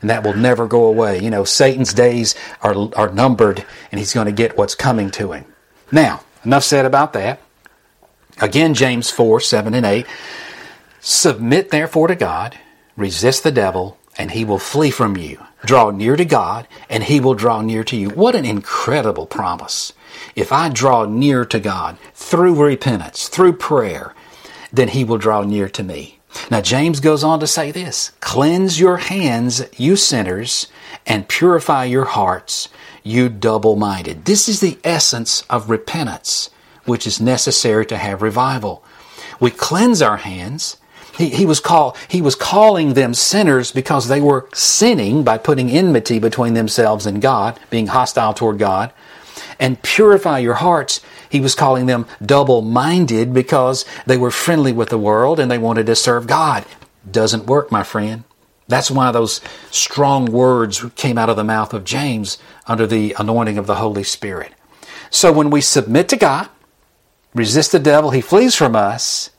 And 0.00 0.10
that 0.10 0.24
will 0.24 0.36
never 0.36 0.66
go 0.66 0.86
away. 0.86 1.22
You 1.22 1.30
know, 1.30 1.44
Satan's 1.44 1.94
days 1.94 2.34
are, 2.60 2.74
are 2.96 3.10
numbered, 3.10 3.64
and 3.90 3.98
he's 3.98 4.14
going 4.14 4.26
to 4.26 4.32
get 4.32 4.56
what's 4.56 4.74
coming 4.74 5.10
to 5.12 5.32
him. 5.32 5.44
Now, 5.90 6.22
enough 6.44 6.64
said 6.64 6.84
about 6.84 7.12
that. 7.14 7.40
Again, 8.40 8.74
James 8.74 9.10
4 9.10 9.40
7 9.40 9.74
and 9.74 9.86
8. 9.86 10.06
Submit 11.00 11.70
therefore 11.70 12.08
to 12.08 12.16
God, 12.16 12.58
resist 12.96 13.44
the 13.44 13.52
devil, 13.52 13.96
and 14.18 14.32
he 14.32 14.44
will 14.44 14.58
flee 14.58 14.90
from 14.90 15.16
you. 15.16 15.38
Draw 15.64 15.90
near 15.92 16.16
to 16.16 16.24
God, 16.24 16.66
and 16.90 17.04
he 17.04 17.20
will 17.20 17.34
draw 17.34 17.62
near 17.62 17.84
to 17.84 17.96
you. 17.96 18.10
What 18.10 18.34
an 18.34 18.44
incredible 18.44 19.26
promise. 19.26 19.92
If 20.34 20.52
I 20.52 20.68
draw 20.68 21.04
near 21.04 21.44
to 21.46 21.60
God 21.60 21.96
through 22.14 22.62
repentance, 22.62 23.28
through 23.28 23.54
prayer, 23.54 24.14
then 24.72 24.88
he 24.88 25.04
will 25.04 25.18
draw 25.18 25.42
near 25.42 25.68
to 25.70 25.82
me. 25.82 26.15
Now, 26.50 26.60
James 26.60 27.00
goes 27.00 27.24
on 27.24 27.40
to 27.40 27.46
say 27.46 27.70
this 27.70 28.12
Cleanse 28.20 28.78
your 28.78 28.98
hands, 28.98 29.64
you 29.76 29.96
sinners, 29.96 30.68
and 31.06 31.28
purify 31.28 31.84
your 31.84 32.04
hearts, 32.04 32.68
you 33.02 33.28
double 33.28 33.76
minded. 33.76 34.24
This 34.24 34.48
is 34.48 34.60
the 34.60 34.78
essence 34.84 35.42
of 35.50 35.70
repentance, 35.70 36.50
which 36.84 37.06
is 37.06 37.20
necessary 37.20 37.86
to 37.86 37.96
have 37.96 38.22
revival. 38.22 38.84
We 39.40 39.50
cleanse 39.50 40.02
our 40.02 40.18
hands. 40.18 40.76
He, 41.16 41.30
he, 41.30 41.46
was 41.46 41.60
call, 41.60 41.96
he 42.08 42.20
was 42.20 42.34
calling 42.34 42.92
them 42.92 43.14
sinners 43.14 43.72
because 43.72 44.08
they 44.08 44.20
were 44.20 44.48
sinning 44.52 45.24
by 45.24 45.38
putting 45.38 45.70
enmity 45.70 46.18
between 46.18 46.52
themselves 46.52 47.06
and 47.06 47.22
God, 47.22 47.58
being 47.70 47.86
hostile 47.86 48.34
toward 48.34 48.58
God 48.58 48.92
and 49.58 49.82
purify 49.82 50.38
your 50.38 50.54
hearts. 50.54 51.00
He 51.28 51.40
was 51.40 51.54
calling 51.54 51.86
them 51.86 52.06
double 52.24 52.62
minded 52.62 53.32
because 53.32 53.84
they 54.06 54.16
were 54.16 54.30
friendly 54.30 54.72
with 54.72 54.88
the 54.88 54.98
world 54.98 55.40
and 55.40 55.50
they 55.50 55.58
wanted 55.58 55.86
to 55.86 55.96
serve 55.96 56.26
God. 56.26 56.64
Doesn't 57.10 57.46
work, 57.46 57.70
my 57.70 57.82
friend. 57.82 58.24
That's 58.68 58.90
why 58.90 59.12
those 59.12 59.40
strong 59.70 60.26
words 60.26 60.84
came 60.96 61.18
out 61.18 61.30
of 61.30 61.36
the 61.36 61.44
mouth 61.44 61.72
of 61.72 61.84
James 61.84 62.38
under 62.66 62.86
the 62.86 63.14
anointing 63.18 63.58
of 63.58 63.66
the 63.66 63.76
Holy 63.76 64.02
Spirit. 64.02 64.52
So 65.10 65.32
when 65.32 65.50
we 65.50 65.60
submit 65.60 66.08
to 66.08 66.16
God, 66.16 66.48
resist 67.32 67.72
the 67.72 67.78
devil, 67.78 68.10
he 68.10 68.20
flees 68.20 68.56
from 68.56 68.74
us, 68.74 69.30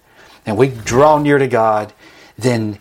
and 0.46 0.56
we 0.56 0.70
draw 0.70 1.18
near 1.18 1.38
to 1.38 1.48
God, 1.48 1.92
then 2.38 2.80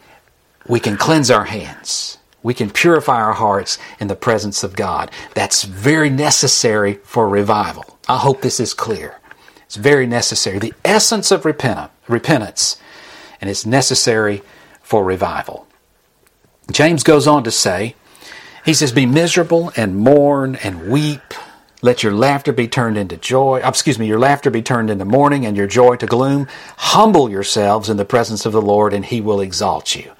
we 0.68 0.78
can 0.78 0.96
cleanse 0.96 1.30
our 1.30 1.44
hands 1.44 2.18
we 2.46 2.54
can 2.54 2.70
purify 2.70 3.20
our 3.20 3.32
hearts 3.32 3.76
in 3.98 4.06
the 4.06 4.14
presence 4.14 4.62
of 4.62 4.76
God. 4.76 5.10
That's 5.34 5.64
very 5.64 6.08
necessary 6.08 7.00
for 7.02 7.28
revival. 7.28 7.98
I 8.08 8.18
hope 8.18 8.40
this 8.40 8.60
is 8.60 8.72
clear. 8.72 9.18
It's 9.64 9.74
very 9.74 10.06
necessary. 10.06 10.60
The 10.60 10.72
essence 10.84 11.32
of 11.32 11.44
repentance, 11.44 12.76
and 13.40 13.50
it's 13.50 13.66
necessary 13.66 14.42
for 14.80 15.02
revival. 15.02 15.66
James 16.70 17.02
goes 17.02 17.26
on 17.26 17.42
to 17.42 17.50
say, 17.50 17.96
he 18.64 18.74
says, 18.74 18.92
Be 18.92 19.06
miserable 19.06 19.72
and 19.76 19.96
mourn 19.96 20.54
and 20.62 20.88
weep. 20.88 21.34
Let 21.82 22.04
your 22.04 22.12
laughter 22.12 22.52
be 22.52 22.68
turned 22.68 22.96
into 22.96 23.16
joy. 23.16 23.60
Uh, 23.60 23.68
excuse 23.68 23.98
me, 23.98 24.06
your 24.06 24.20
laughter 24.20 24.50
be 24.50 24.62
turned 24.62 24.88
into 24.88 25.04
mourning 25.04 25.44
and 25.46 25.56
your 25.56 25.66
joy 25.66 25.96
to 25.96 26.06
gloom. 26.06 26.46
Humble 26.76 27.28
yourselves 27.28 27.90
in 27.90 27.96
the 27.96 28.04
presence 28.04 28.46
of 28.46 28.52
the 28.52 28.62
Lord, 28.62 28.92
and 28.92 29.04
he 29.04 29.20
will 29.20 29.40
exalt 29.40 29.96
you. 29.96 30.12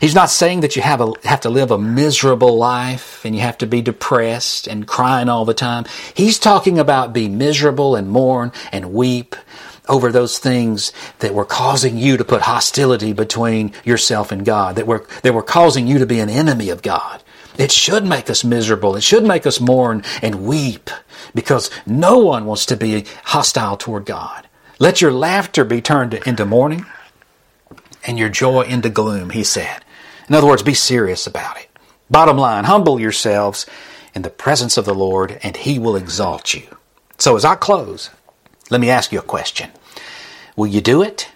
He's 0.00 0.14
not 0.14 0.30
saying 0.30 0.60
that 0.60 0.76
you 0.76 0.82
have, 0.82 1.00
a, 1.00 1.12
have 1.24 1.40
to 1.42 1.50
live 1.50 1.70
a 1.70 1.78
miserable 1.78 2.56
life 2.56 3.24
and 3.24 3.34
you 3.34 3.42
have 3.42 3.58
to 3.58 3.66
be 3.66 3.82
depressed 3.82 4.66
and 4.66 4.86
crying 4.86 5.28
all 5.28 5.44
the 5.44 5.54
time. 5.54 5.84
He's 6.14 6.38
talking 6.38 6.78
about 6.78 7.12
be 7.12 7.28
miserable 7.28 7.96
and 7.96 8.10
mourn 8.10 8.52
and 8.72 8.92
weep 8.92 9.36
over 9.88 10.12
those 10.12 10.38
things 10.38 10.92
that 11.20 11.34
were 11.34 11.44
causing 11.44 11.96
you 11.96 12.16
to 12.16 12.24
put 12.24 12.42
hostility 12.42 13.12
between 13.12 13.72
yourself 13.84 14.30
and 14.30 14.44
God, 14.44 14.76
that 14.76 14.86
were, 14.86 15.06
that 15.22 15.34
were 15.34 15.42
causing 15.42 15.86
you 15.86 15.98
to 15.98 16.06
be 16.06 16.20
an 16.20 16.28
enemy 16.28 16.68
of 16.70 16.82
God. 16.82 17.22
It 17.56 17.72
should 17.72 18.04
make 18.04 18.30
us 18.30 18.44
miserable. 18.44 18.96
It 18.96 19.02
should 19.02 19.24
make 19.24 19.46
us 19.46 19.60
mourn 19.60 20.04
and 20.22 20.46
weep 20.46 20.90
because 21.34 21.70
no 21.86 22.18
one 22.18 22.44
wants 22.44 22.66
to 22.66 22.76
be 22.76 23.04
hostile 23.24 23.76
toward 23.76 24.04
God. 24.04 24.48
Let 24.78 25.00
your 25.00 25.12
laughter 25.12 25.64
be 25.64 25.80
turned 25.80 26.14
into 26.14 26.44
mourning 26.44 26.86
and 28.08 28.18
your 28.18 28.30
joy 28.30 28.62
into 28.62 28.88
gloom, 28.88 29.30
he 29.30 29.44
said. 29.44 29.84
In 30.28 30.34
other 30.34 30.46
words, 30.46 30.62
be 30.62 30.74
serious 30.74 31.26
about 31.26 31.58
it. 31.58 31.68
Bottom 32.10 32.38
line, 32.38 32.64
humble 32.64 32.98
yourselves 32.98 33.66
in 34.14 34.22
the 34.22 34.30
presence 34.30 34.78
of 34.78 34.86
the 34.86 34.94
Lord, 34.94 35.38
and 35.42 35.56
he 35.56 35.78
will 35.78 35.94
exalt 35.94 36.54
you. 36.54 36.66
So 37.18 37.36
as 37.36 37.44
I 37.44 37.54
close, 37.54 38.10
let 38.70 38.80
me 38.80 38.88
ask 38.88 39.12
you 39.12 39.18
a 39.18 39.22
question. 39.22 39.70
Will 40.56 40.66
you 40.66 40.80
do 40.80 41.02
it? 41.02 41.28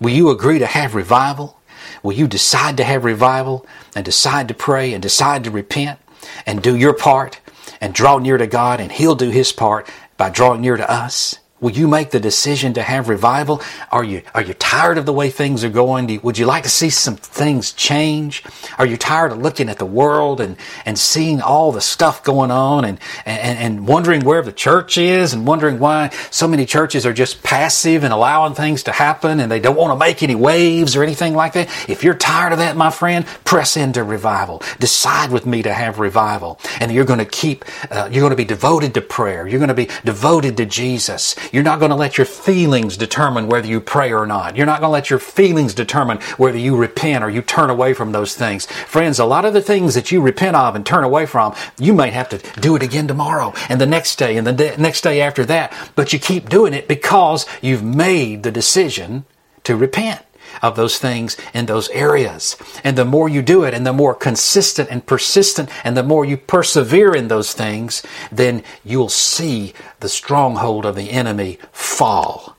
Will 0.00 0.10
you 0.10 0.30
agree 0.30 0.58
to 0.58 0.66
have 0.66 0.94
revival? 0.94 1.60
Will 2.02 2.14
you 2.14 2.26
decide 2.26 2.78
to 2.78 2.84
have 2.84 3.04
revival 3.04 3.66
and 3.94 4.04
decide 4.04 4.48
to 4.48 4.54
pray 4.54 4.94
and 4.94 5.02
decide 5.02 5.44
to 5.44 5.50
repent 5.50 6.00
and 6.46 6.62
do 6.62 6.74
your 6.74 6.94
part 6.94 7.38
and 7.80 7.94
draw 7.94 8.18
near 8.18 8.38
to 8.38 8.46
God 8.46 8.80
and 8.80 8.90
He'll 8.90 9.14
do 9.14 9.28
His 9.28 9.52
part 9.52 9.88
by 10.16 10.30
drawing 10.30 10.62
near 10.62 10.76
to 10.76 10.90
us? 10.90 11.38
Will 11.62 11.70
you 11.70 11.86
make 11.86 12.10
the 12.10 12.18
decision 12.18 12.74
to 12.74 12.82
have 12.82 13.08
revival? 13.08 13.62
Are 13.92 14.02
you, 14.02 14.22
are 14.34 14.42
you 14.42 14.52
tired 14.54 14.98
of 14.98 15.06
the 15.06 15.12
way 15.12 15.30
things 15.30 15.62
are 15.62 15.70
going? 15.70 16.08
You, 16.08 16.18
would 16.24 16.36
you 16.36 16.44
like 16.44 16.64
to 16.64 16.68
see 16.68 16.90
some 16.90 17.14
things 17.14 17.72
change? 17.72 18.42
Are 18.78 18.84
you 18.84 18.96
tired 18.96 19.30
of 19.30 19.38
looking 19.38 19.68
at 19.68 19.78
the 19.78 19.86
world 19.86 20.40
and, 20.40 20.56
and 20.84 20.98
seeing 20.98 21.40
all 21.40 21.70
the 21.70 21.80
stuff 21.80 22.24
going 22.24 22.50
on 22.50 22.84
and, 22.84 22.98
and, 23.24 23.58
and 23.58 23.86
wondering 23.86 24.24
where 24.24 24.42
the 24.42 24.52
church 24.52 24.98
is 24.98 25.32
and 25.32 25.46
wondering 25.46 25.78
why 25.78 26.08
so 26.32 26.48
many 26.48 26.66
churches 26.66 27.06
are 27.06 27.12
just 27.12 27.44
passive 27.44 28.02
and 28.02 28.12
allowing 28.12 28.54
things 28.54 28.82
to 28.82 28.92
happen 28.92 29.38
and 29.38 29.50
they 29.50 29.60
don't 29.60 29.76
want 29.76 29.92
to 29.92 30.04
make 30.04 30.24
any 30.24 30.34
waves 30.34 30.96
or 30.96 31.04
anything 31.04 31.32
like 31.32 31.52
that? 31.52 31.68
If 31.88 32.02
you're 32.02 32.14
tired 32.14 32.52
of 32.52 32.58
that, 32.58 32.76
my 32.76 32.90
friend, 32.90 33.24
press 33.44 33.76
into 33.76 34.02
revival. 34.02 34.62
Decide 34.80 35.30
with 35.30 35.46
me 35.46 35.62
to 35.62 35.72
have 35.72 36.00
revival. 36.00 36.58
And 36.80 36.90
you're 36.90 37.04
going 37.04 37.20
to 37.20 37.24
keep, 37.24 37.64
uh, 37.88 38.08
you're 38.10 38.22
going 38.22 38.30
to 38.30 38.36
be 38.36 38.44
devoted 38.44 38.94
to 38.94 39.00
prayer. 39.00 39.46
You're 39.46 39.60
going 39.60 39.68
to 39.68 39.74
be 39.74 39.90
devoted 40.04 40.56
to 40.56 40.66
Jesus. 40.66 41.36
You're 41.52 41.62
not 41.62 41.78
going 41.78 41.90
to 41.90 41.96
let 41.96 42.16
your 42.18 42.24
feelings 42.24 42.96
determine 42.96 43.46
whether 43.46 43.68
you 43.68 43.80
pray 43.80 44.12
or 44.12 44.26
not. 44.26 44.56
You're 44.56 44.66
not 44.66 44.80
going 44.80 44.88
to 44.88 44.92
let 44.92 45.10
your 45.10 45.18
feelings 45.18 45.74
determine 45.74 46.18
whether 46.38 46.58
you 46.58 46.76
repent 46.76 47.22
or 47.22 47.30
you 47.30 47.42
turn 47.42 47.68
away 47.70 47.92
from 47.92 48.12
those 48.12 48.34
things. 48.34 48.64
Friends, 48.66 49.18
a 49.18 49.24
lot 49.26 49.44
of 49.44 49.52
the 49.52 49.60
things 49.60 49.94
that 49.94 50.10
you 50.10 50.22
repent 50.22 50.56
of 50.56 50.74
and 50.74 50.84
turn 50.84 51.04
away 51.04 51.26
from, 51.26 51.54
you 51.78 51.92
may 51.92 52.10
have 52.10 52.30
to 52.30 52.38
do 52.60 52.74
it 52.74 52.82
again 52.82 53.06
tomorrow 53.06 53.52
and 53.68 53.80
the 53.80 53.86
next 53.86 54.16
day 54.16 54.36
and 54.36 54.46
the 54.46 54.52
de- 54.52 54.76
next 54.78 55.02
day 55.02 55.20
after 55.20 55.44
that. 55.44 55.72
But 55.94 56.12
you 56.12 56.18
keep 56.18 56.48
doing 56.48 56.72
it 56.72 56.88
because 56.88 57.46
you've 57.60 57.84
made 57.84 58.42
the 58.42 58.50
decision 58.50 59.26
to 59.64 59.76
repent 59.76 60.20
of 60.60 60.76
those 60.76 60.98
things 60.98 61.36
in 61.54 61.66
those 61.66 61.88
areas. 61.90 62.56
And 62.84 62.98
the 62.98 63.04
more 63.04 63.28
you 63.28 63.42
do 63.42 63.64
it 63.64 63.74
and 63.74 63.86
the 63.86 63.92
more 63.92 64.14
consistent 64.14 64.90
and 64.90 65.06
persistent 65.06 65.68
and 65.84 65.96
the 65.96 66.02
more 66.02 66.24
you 66.24 66.36
persevere 66.36 67.14
in 67.14 67.28
those 67.28 67.52
things, 67.52 68.02
then 68.30 68.62
you'll 68.84 69.08
see 69.08 69.72
the 70.00 70.08
stronghold 70.08 70.84
of 70.84 70.96
the 70.96 71.10
enemy 71.10 71.58
fall 71.72 72.56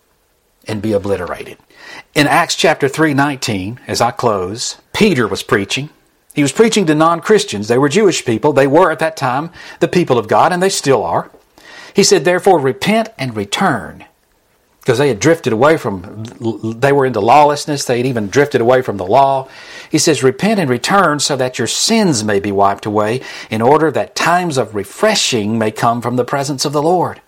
and 0.68 0.82
be 0.82 0.94
obliterated. 0.94 1.58
In 2.16 2.28
Acts 2.28 2.56
chapter 2.56 2.88
3:19, 2.88 3.80
as 3.88 4.02
I 4.02 4.12
close, 4.12 4.78
Peter 4.94 5.28
was 5.28 5.44
preaching. 5.44 5.90
He 6.34 6.42
was 6.42 6.52
preaching 6.52 6.86
to 6.88 6.96
non-Christians. 6.96 7.68
They 7.68 7.78
were 7.78 7.90
Jewish 7.90 8.26
people. 8.26 8.54
They 8.54 8.66
were 8.66 8.92
at 8.92 9.00
that 9.00 9.18
time 9.18 9.52
the 9.80 9.88
people 9.88 10.18
of 10.18 10.28
God 10.28 10.52
and 10.52 10.64
they 10.64 10.70
still 10.70 11.04
are. 11.04 11.30
He 11.94 12.04
said, 12.04 12.26
"Therefore 12.26 12.60
repent 12.60 13.10
and 13.20 13.36
return." 13.36 14.06
Because 14.84 14.98
they 14.98 15.08
had 15.08 15.22
drifted 15.22 15.54
away 15.54 15.78
from, 15.78 16.26
they 16.78 16.92
were 16.92 17.06
into 17.06 17.22
lawlessness. 17.22 17.86
They 17.86 17.98
had 17.98 18.06
even 18.06 18.28
drifted 18.28 18.60
away 18.60 18.82
from 18.82 18.98
the 18.98 19.06
law. 19.06 19.48
He 19.90 19.98
says, 19.98 20.24
Repent 20.24 20.60
and 20.60 20.70
return 20.70 21.22
so 21.22 21.38
that 21.38 21.58
your 21.58 21.68
sins 21.68 22.22
may 22.22 22.42
be 22.42 22.52
wiped 22.52 22.86
away, 22.86 23.22
in 23.50 23.62
order 23.62 23.92
that 23.92 24.14
times 24.14 24.58
of 24.58 24.76
refreshing 24.76 25.58
may 25.58 25.72
come 25.72 26.02
from 26.02 26.18
the 26.18 26.26
presence 26.26 26.66
of 26.66 26.74
the 26.74 26.82
Lord. 26.82 27.22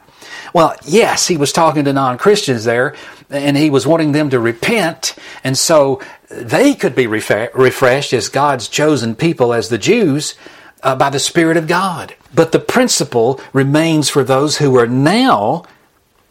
Well, 0.54 0.76
yes, 0.84 1.30
he 1.30 1.38
was 1.38 1.54
talking 1.54 1.86
to 1.86 1.94
non 1.94 2.18
Christians 2.18 2.66
there, 2.66 2.94
and 3.30 3.56
he 3.56 3.70
was 3.70 3.88
wanting 3.88 4.12
them 4.12 4.30
to 4.32 4.40
repent, 4.40 5.16
and 5.42 5.58
so 5.58 6.02
they 6.30 6.74
could 6.74 6.94
be 6.94 7.08
refreshed 7.08 8.12
as 8.12 8.28
God's 8.28 8.68
chosen 8.68 9.16
people, 9.16 9.54
as 9.54 9.70
the 9.70 9.78
Jews, 9.78 10.36
uh, 10.84 10.98
by 10.98 11.10
the 11.10 11.20
Spirit 11.20 11.56
of 11.56 11.68
God. 11.68 12.16
But 12.34 12.52
the 12.52 12.60
principle 12.60 13.40
remains 13.54 14.10
for 14.10 14.26
those 14.26 14.58
who 14.58 14.78
are 14.78 14.88
now 14.88 15.64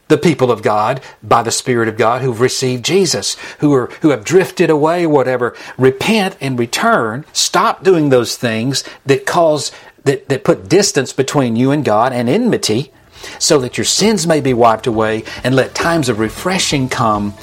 the 0.09 0.19
people 0.19 0.51
of 0.51 0.63
God 0.63 1.01
by 1.23 1.43
the 1.43 1.51
Spirit 1.51 1.89
of 1.89 1.97
God 1.97 2.23
who've 2.23 2.41
received 2.41 2.85
Jesus, 2.85 3.37
who 3.61 3.73
are 3.73 3.87
who 4.03 4.11
have 4.11 4.25
drifted 4.25 4.71
away, 4.71 5.07
whatever, 5.07 5.57
repent 5.79 6.37
and 6.41 6.59
return. 6.59 7.25
Stop 7.33 7.83
doing 7.83 8.09
those 8.09 8.37
things 8.37 8.85
that 9.07 9.27
cause 9.27 9.73
that, 10.05 10.29
that 10.29 10.45
put 10.45 10.69
distance 10.69 11.13
between 11.13 11.57
you 11.57 11.71
and 11.71 11.85
God 11.85 12.13
and 12.13 12.29
enmity, 12.29 12.93
so 13.39 13.59
that 13.61 13.79
your 13.79 13.87
sins 13.87 14.27
may 14.27 14.41
be 14.41 14.53
wiped 14.53 14.87
away, 14.87 15.25
and 15.43 15.57
let 15.57 15.75
times 15.75 16.09
of 16.09 16.19
refreshing 16.19 16.89
come 16.89 17.35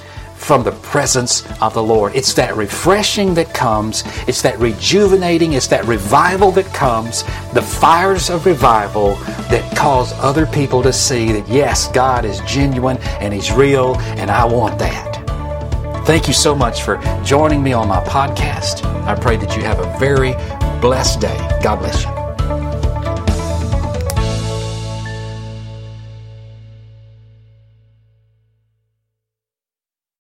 from 0.42 0.64
the 0.64 0.72
presence 0.72 1.44
of 1.62 1.74
the 1.74 1.84
Lord. 1.84 2.16
It's 2.16 2.34
that 2.34 2.56
refreshing 2.56 3.34
that 3.36 3.54
comes, 3.54 4.04
it's 4.28 4.42
that 4.42 4.58
rejuvenating, 4.60 5.54
it's 5.54 5.68
that 5.68 5.86
revival 5.86 6.52
that 6.54 6.66
comes, 6.74 7.24
the 7.54 7.62
fires 7.62 8.30
of 8.30 8.46
revival 8.46 9.16
that 9.50 9.78
cause 9.78 10.14
other 10.14 10.46
people 10.48 10.82
to 10.84 10.92
see 10.92 11.32
that 11.32 11.48
yes, 11.48 11.90
God 11.92 12.26
is 12.26 12.40
genuine 12.42 12.98
and 13.20 13.34
He's 13.34 13.52
real, 13.52 13.96
and 14.18 14.32
I 14.32 14.46
want 14.46 14.80
that. 14.80 15.12
Thank 16.06 16.28
you 16.28 16.34
so 16.34 16.56
much 16.56 16.82
for 16.82 16.98
joining 17.24 17.62
me 17.62 17.74
on 17.74 17.88
my 17.88 18.04
podcast. 18.04 18.84
I 19.06 19.16
pray 19.16 19.38
that 19.38 19.56
you 19.56 19.62
have 19.64 19.80
a 19.80 20.00
very 20.00 20.34
blessed 20.82 21.22
day. 21.22 21.38
God 21.62 21.78
bless 21.78 22.04
you. 22.04 22.21